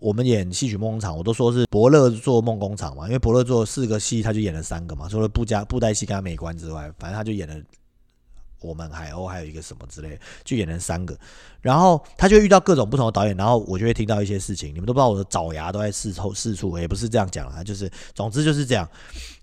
[0.00, 7.54] 我们演戏曲梦工厂，我都说是伯乐做梦工厂嘛，因为伯乐做四个戏，他就演了三个嘛，除了布加布袋戏跟他美观之外，反正他就演了
[8.62, 11.16] 我们海鸥，还有一个什么之类，就演了三个。
[11.60, 18.88] 然后他就遇到各种不同的导演，然后我就会听到一些事情，你们都不知道我的爪牙都在四处四处，也不是这样讲啊，就是总之就是这样。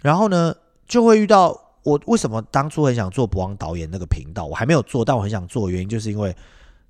[0.01, 0.55] 然后呢，
[0.87, 6.35] 就会遇到我为什么当初很想做博王导演那个频道，我还没有做，但我很想做，原因就是因为。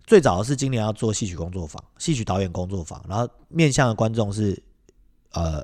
[0.08, 4.58] 最早是今年要做戏曲工作坊，戏曲导演工作坊，然后面向的观众是
[5.34, 5.62] 呃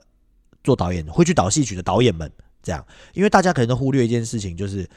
[0.66, 2.30] 做导演会去导戏曲的导演们，
[2.62, 4.88] 这样，因为大家可能都忽略一件事情，就是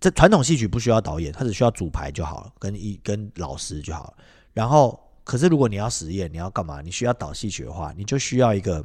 [0.00, 4.14] 这传统戏曲不需要导演，他只需要主牌就好了，跟一跟老师就好了。
[4.54, 6.80] 然后，可是如果你要实验，你要干嘛？
[6.80, 8.82] 你需要导戏曲的话，你就需要一个，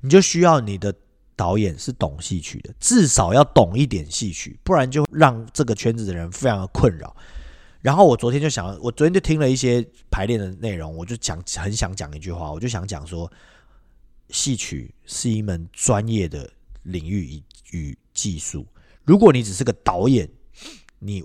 [0.00, 0.94] 你就需要你的
[1.34, 7.16] 导演是懂戏曲的，至少要懂一点戏曲，不然就让这个圈子的人非常的困扰。
[7.82, 13.30] 然后我昨天就想，我昨天就听了一些排练的内容，我就讲很想讲一句话，我就想讲说，
[14.28, 16.50] 戏曲是一门专业的
[16.82, 18.66] 领域与与技术。
[19.04, 20.28] 如果你只是个导演，
[20.98, 21.24] 你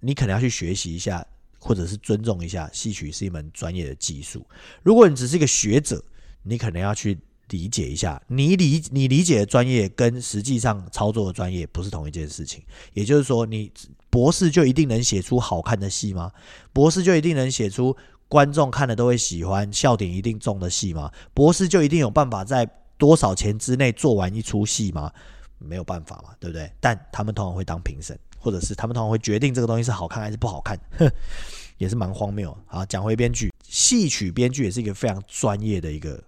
[0.00, 1.24] 你可能要去学习一下，
[1.60, 4.44] 或者是尊重一下，戏曲是一门专业的技术。
[4.82, 6.04] 如果你只是一个学者，
[6.42, 7.16] 你可能要去
[7.52, 12.60] 理解一下，你理你理解的专业跟实际上操作的专业不是同一件事情。
[12.92, 13.70] 也就是说，你。
[14.12, 16.30] 博士就一定能写出好看的戏吗？
[16.70, 17.96] 博士就一定能写出
[18.28, 21.10] 观众看了都会喜欢、笑点一定重的戏吗？
[21.32, 25.10] 博士就一定有办法在多少钱之内做完一出戏吗？
[25.58, 26.70] 没有办法嘛，对不对？
[26.78, 31.10] 但他们通常会当评审，或者是他们通常会决定这个东西是好看还是不好看，哼
[31.78, 32.84] 也是蛮荒谬啊。
[32.84, 36.22] 讲回编剧，戏曲编剧也是一个非常专业的一个。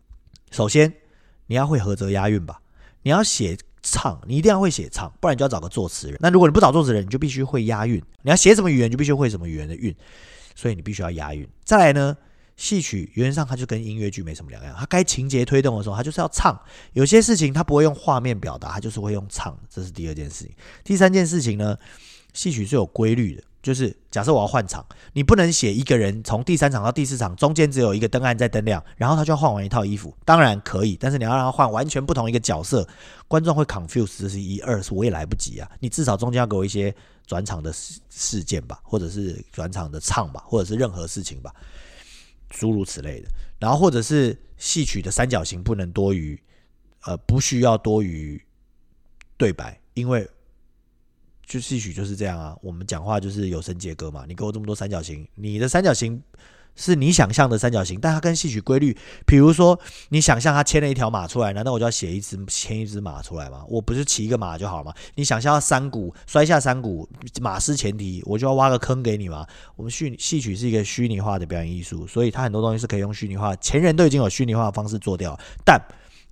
[0.53, 0.91] 首先，
[1.47, 2.61] 你要会合辙押韵吧，
[3.03, 3.57] 你要写。
[3.87, 6.17] 唱，你一定要会写唱，不然你就要找个作词人。
[6.19, 8.03] 那如果你不找作词人，你就必须会押韵。
[8.23, 9.95] 你要写什么语言，就必须会什么语言的韵，
[10.55, 11.47] 所以你必须要押韵。
[11.65, 12.17] 再来呢，
[12.57, 16.59] 戏曲原上它就跟音乐剧没什么两样，它该情节推动的时候，它就是要唱。
[16.95, 20.55] 有些事情它不会用画面表达，它就是会用唱，这是第二件事情。
[20.83, 21.77] 第三件事情呢，
[22.33, 23.43] 戏曲是有规律的。
[23.65, 24.85] 就是假设我要换场，
[25.15, 30.15] 你不能写一个人从第三场到第四场中间只有一个灯暗在灯亮，然后他就要换完一套衣服。
[30.23, 32.87] 当然可以，但是你要让他换完全不同一个角色，
[33.27, 34.21] 观众会 confuse。
[34.21, 35.71] 这是一二，是我也来不及啊。
[35.81, 36.95] 你至少中间要给我一些
[37.27, 41.51] 转场的事事件吧，或者是转场的唱吧，或者是任何事情吧，
[42.51, 43.29] 诸如此类的。
[43.59, 46.39] 然后或者是戏曲的三角形不能多于，
[47.05, 48.39] 呃，不需要多于
[49.39, 50.29] 对白，因为。
[51.47, 54.25] 就戏曲就是这样啊，我们讲话就是有声节歌嘛。
[54.27, 56.23] 你给我这么多三角形，你的三角形
[56.75, 59.79] 是你想象的三角形，但它跟戏曲规律，比如说
[60.09, 63.65] 你想象它牵了一条马出来，难道我就要写一只牵一只马出来吗？
[63.69, 64.95] 我不是骑一个马就好了吗？
[65.15, 67.09] 你想象山谷摔下山谷，
[67.41, 69.47] 马失前蹄，我就要挖个坑给你吗？
[69.77, 75.81] 我们虚戏曲是一个虚拟化的表演艺术，所以它很多东西是可以用虚拟化，前人都已经有虚拟化的方式做掉，但。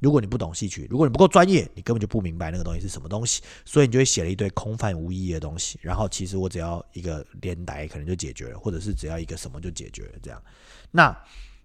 [0.03, 5.79] 如果你不懂戏曲，如果你不够专业，你根本就不明白那个东西是什么东西，所以你就会写了一堆空泛无意义的东西。
[5.81, 10.43] 然后其实我只要一个连带可能就解决了，或者是只要一个什么就解决了这样。
[10.91, 11.17] 那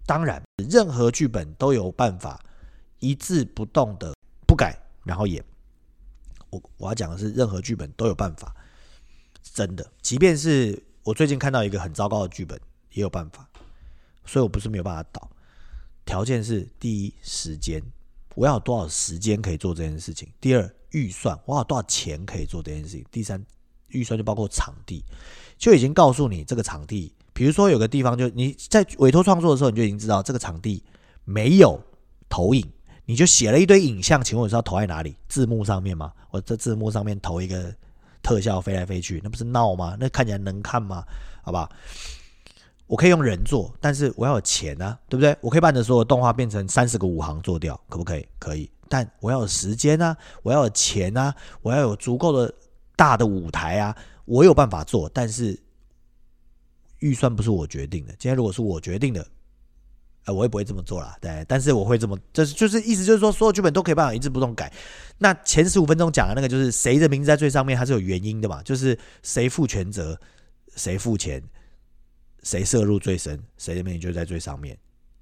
[0.05, 2.39] 当然，任何剧本都有办法
[2.99, 4.13] 一字不动的
[4.45, 5.43] 不改，然后演。
[6.51, 8.55] 我我要讲的是，任何剧本都有办法，
[9.41, 12.57] 真的，即便是我最近看到一个很糟糕的剧本，
[12.93, 13.49] 也有办法。
[14.25, 15.29] 所以我不是没有办法导，
[16.05, 17.81] 条件是第一时间。
[18.37, 20.29] 我要有多少时间可以做这件事情？
[20.39, 23.03] 第二，预算，我要多少钱可以做这件事情？
[23.11, 23.43] 第三，
[23.87, 25.03] 预算就包括场地，
[25.57, 30.83] 就已经告诉你这个场地，比如说有个地方，就你在委托创作的时候，你就已经知道这个场地
[31.25, 31.81] 没有
[32.29, 32.63] 投影，
[33.05, 35.15] 你就写了一堆影像，请问我是要投在哪里？
[35.27, 36.13] 字幕上面吗？
[36.29, 37.73] 我在字幕上面投一个
[38.21, 39.97] 特效飞来飞去，那不是闹吗？
[39.99, 41.03] 那看起来能看吗？
[41.41, 41.67] 好吧，
[42.87, 45.35] 我可以用人做，但是我要有钱啊，对不对？
[45.41, 48.25] 我可以把你的所有动画变成三十个五行做掉，可不可以？
[48.39, 52.53] 可以，但我要有时间啊，我要有钱啊，我要有足够的
[52.95, 55.59] 大的舞台啊，我有办法做，但是
[56.99, 58.11] 预算不是我决定的。
[58.17, 59.27] 今天如果是我决定的，
[60.23, 61.43] 呃，我也不会这么做啦，对。
[61.45, 64.71] 但是我会这么，就是就是意思就是说，所有剧本都可以办法一字不动改。
[65.17, 68.63] 那前十五分钟讲的那个，就是谁的名字在最上面，它是有原因的嘛？
[68.63, 70.17] 就是谁负全责，
[70.77, 71.43] 谁付钱。
[72.47, 74.77] 谁摄入最深，谁的命就在最上面。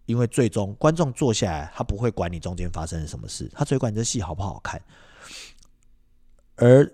[0.06, 4.80] 因为最终观众坐下来，他不会管你中间发生了什么事，他只管你这戏好不好看。
[6.58, 6.88] 而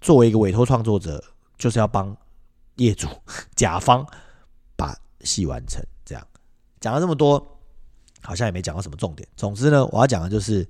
[0.00, 1.22] 作为一个委托创作者，
[1.58, 2.16] 就是要帮
[2.76, 3.06] 业主、
[3.54, 4.02] 甲方
[4.78, 5.84] 把戏完成。
[6.06, 6.26] 这样
[6.80, 7.60] 讲了这么多，
[8.22, 9.28] 好像也没讲到什么重点。
[9.36, 10.66] 总之呢，我要讲的就是。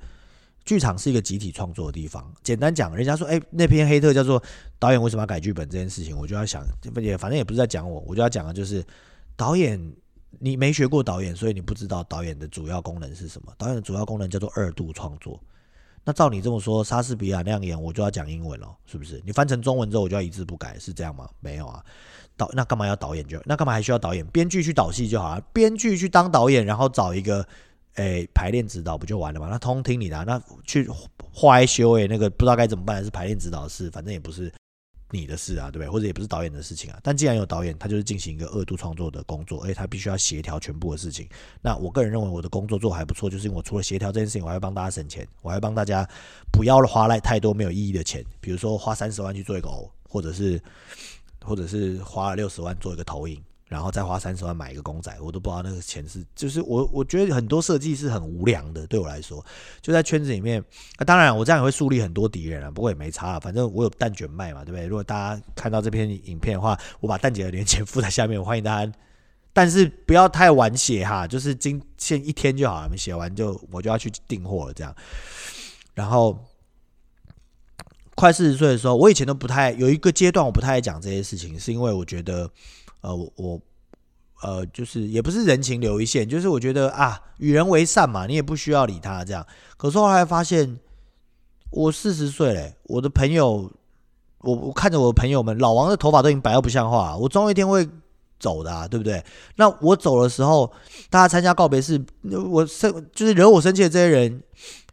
[0.65, 2.33] 剧场是一个集体创作的地方。
[2.43, 4.43] 简单讲，人家说，哎，那篇黑特叫做
[4.79, 6.65] 导演为什么要改剧本这件事情，我就要想，
[7.03, 8.83] 也反正也不是在讲我，我就要讲的就是
[9.37, 9.79] 导演，
[10.39, 13.53] 你没学过导演，所以你不知道导演的主要功能是什么。
[13.59, 15.39] 导演的主要功能叫做二度创作。
[16.03, 19.23] 那照你这么说，莎士比亚那样演，我就要讲英文了，是不是？
[19.25, 21.29] 你翻成中文之后，我就要一字不改，是这样吗？
[21.41, 21.85] 没有啊，
[22.39, 23.39] 导那干嘛要导演就？
[23.45, 24.27] 那干嘛还需要导演？
[24.29, 27.47] 编剧去导戏就好了，编剧去当导演，然后找一个。
[27.95, 29.49] 哎，排练指导不就完了吗？
[29.51, 30.89] 那通听你的，那去
[31.33, 34.53] 画修哎，那个不知道该怎么办，还是排练指导的事，反正也不是
[35.11, 35.89] 你的事啊，对不对？
[35.89, 36.99] 或者也不是导演的事情啊。
[37.05, 41.29] 但既然有导演，他就是进行一个二度创作的工作，而且他必须要协调全部的事情。
[41.63, 46.09] 那我个人认为我的工作做还不错，就是因为我除了协调这件事情，我还要帮大家省钱，我还帮大家
[46.51, 50.61] 不要花来太多没有意义的钱，比如说花三十万去做一个偶，或者是
[51.45, 53.41] 或者是花了六十万做一个投影。
[53.75, 59.45] 然后再花三十万买一个公仔，我都不知道那个钱是，就是我我觉得很多设计是很无良的，对我来说，
[59.83, 60.65] 就在圈子里面。
[60.97, 64.87] 那当然，我这样也会树立很多敌人啊，不过也没差，反正我有蛋卷卖嘛，对不对？
[64.87, 68.93] 如果大家看到这篇影片的话，我把蛋姐的链接 附在下面，我欢迎大家。
[69.53, 74.95] 但是不要太晚写哈，就是今现一天就好了，写完就我就要去订货了，这样。
[75.95, 76.39] 然后
[78.15, 82.49] 快四十岁的时候，我以前都不太有一个阶段，我不太爱讲这些事情，是因为我觉得。
[83.05, 83.61] 呃，我我
[84.43, 89.47] 呃，就是也不是人情留一线，就是我觉得啊，与人为善嘛，你也不需要理他这样。
[89.77, 90.79] 可是后来发现，
[91.71, 93.71] 我四十岁嘞，我的朋友，
[94.39, 97.87] 我我看着我的朋友们，老王的头发都已经白到不像话，我总有一天会
[98.41, 99.23] 走的，啊，对不对？
[99.57, 100.73] 那我走的时候，
[101.11, 104.43] 大家参加告别式，我生就是惹我生气的这些人，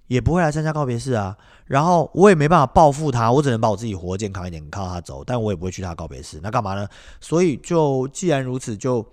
[0.07, 1.37] 也不会来参加告别式啊。
[1.71, 5.23] 然后我也没办法报复他，我只能把我自己活健康一点，靠他走。
[5.23, 6.85] 但我也不会去他告别式，那干嘛呢？
[7.21, 9.05] 所以就既然如此，就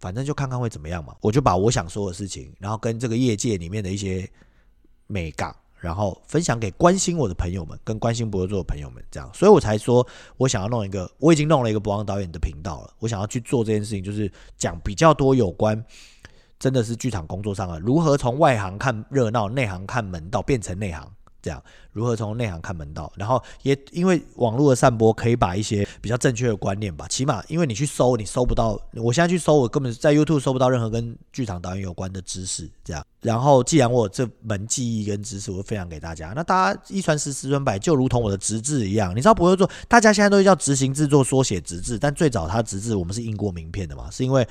[0.00, 1.14] 反正就看看会怎么样嘛。
[1.20, 4.28] 我就把我想说的事情，然后跟这个业界里面的一些
[5.06, 9.30] 美感，然后分享给关心我的朋友们，跟关心博作的朋友们，这样。
[9.32, 10.04] 所以我才说
[10.36, 12.92] 我想要弄一个，我已经弄了一个博王导演的频道了。
[12.98, 15.80] 我想要去做这件事情，就是讲比较多有关，
[16.58, 21.08] 真的是剧场工作上啊如何从外行看热闹，内行看门道，变成内行。
[21.42, 21.62] 这样
[21.92, 23.12] 如何从内行看门道？
[23.16, 28.80] 然后也因为网络的散播，可以把一些比较正确的观念吧，起码因为你去搜，你搜不到。
[28.94, 32.70] 我现在去搜，我根本在 YouTube 搜不到任何跟剧场导演有关的知识。
[32.84, 36.32] 这样，然后既然我有这门技艺跟知识，我分享给大家。
[36.36, 39.10] 那大家一传十，十传百，就如同我的直字一样。
[39.16, 44.10] 你知道不会做，大家现在都叫执行制作缩写直字，但最早他直字我们是印过名片的嘛？
[44.10, 44.46] 是因为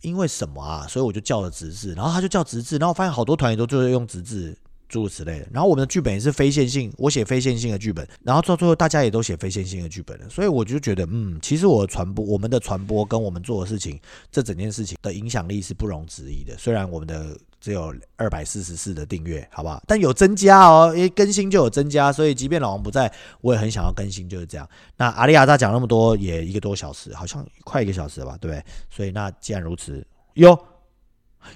[0.00, 0.86] 因为什么啊？
[0.88, 4.56] 所以我就叫了直字，然后他就叫直字，然后发现好多团员都就是用直字。
[4.90, 13.98] 诸如此类的，然后我们的剧本也是非线性，我写非线性的剧本，然后到最后大家也都写非线性的剧本了，所以我就觉得，嗯，其实我传播我们的传播跟我们做的事情，
[14.32, 16.56] 这整件事情的影响力是不容置疑的。
[16.58, 19.80] 虽然我们的只有二百四十四的订阅，好不好？
[19.86, 23.10] 但有增加哦，因为更新就有增加，所以即便老王不在，
[23.42, 24.68] 我也很想要更新，就是这样。
[24.96, 28.64] 那阿里亚扎讲那么多，也一个多小时，好像快一个小时了吧，对不对？
[28.90, 30.58] 所以那既然如此，哟。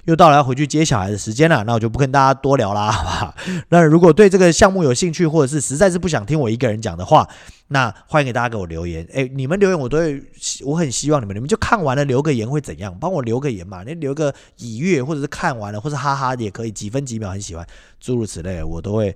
[0.05, 3.35] 又到了要回去接小孩的时间了，那我就不跟大家多聊啦， 好不好？
[3.69, 7.27] 那如果对这个项目有兴趣，或者是实在是不想听我一个人讲的话，
[7.69, 9.05] 那欢迎给大家给我留言。
[9.11, 10.21] 诶，你们留言我都会，
[10.63, 12.95] 我很希望你们，你们就看完了留个言会怎样？
[12.99, 17.65] 帮我留个言嘛，你留个已阅，或者是看完了，或者哈哈也可以，几分几秒很喜欢，
[17.99, 19.15] 诸如此类，我都会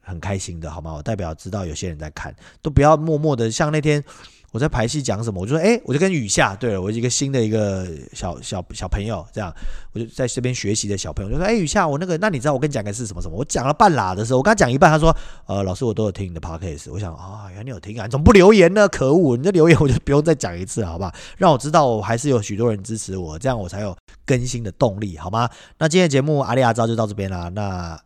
[0.00, 0.92] 很开心的，好吗？
[0.92, 4.02] 我代表知道有些人在看，都不要默默的，像那天。
[4.54, 5.40] 我在排戏讲什么？
[5.40, 9.52] 我就说，哎，我就跟雨下，对了，我一个新的一个小小小朋友，这样，
[9.92, 13.36] 我就在这边学习的小朋友，就说，哎，雨下，我那个，那你知道我跟你讲个是什么什么？
[13.36, 15.12] 我讲了半拉的时候，我刚讲一半，他说，
[15.46, 16.88] 呃，老师，我都有听你的 podcast。
[16.92, 18.88] 我想，啊，原来你有听啊，你怎么不留言呢？
[18.88, 21.12] 可恶，你这留言我就不用再讲一次，好吧？
[21.36, 25.50] 让我知道我还是有许多人支持我，这样我才有更新的动力，好吗？
[25.78, 27.98] 那今天节目阿里阿招就到这边啦，那。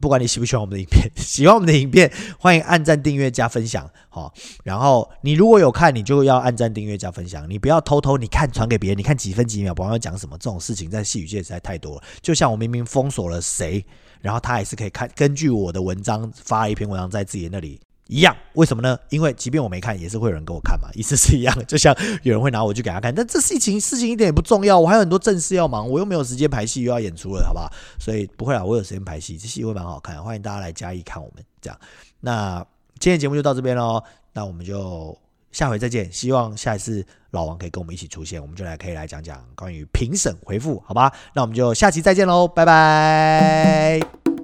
[0.00, 4.32] 不管你喜不喜欢我们的影片， 喜欢我们的影片，欢迎按赞、订阅、加分享，好。
[4.62, 12.02] 然后你如果有看，你就要按赞、订阅、加分享，你不要偷偷你看传给别人，你看几分几秒，不管要讲什么，这种事情在戏语界实在太多了。
[12.20, 13.84] 就像我明明封锁了谁，
[14.20, 17.80] 然后他还是可以看，根据我的文章发一篇文章在自己那里。
[18.08, 18.98] 一样，为什么呢？
[19.08, 21.54] 因为即便我没看，也是会有人给我看嘛，意思是一样。
[21.66, 27.68] 就像有人会拿我去给他看，但这事情事情一点也不重要，我还有很多正事要忙，我又没有时间排戏，又要演出了，好不好？
[27.98, 31.78] 所以不会啊，我有时间排戏，这戏会蛮好看，欢迎大家来嘉义看我们这样。
[32.20, 32.64] 那
[32.98, 34.02] 今天节目就到这边喽，
[34.32, 35.18] 那我们就
[35.50, 36.10] 下回再见。
[36.12, 41.12] 希望下一次老王可以跟我们一起出现，我们就来可以来讲讲关于评审回复，好吧？
[41.34, 44.35] 那我们就下期再见喽，拜拜。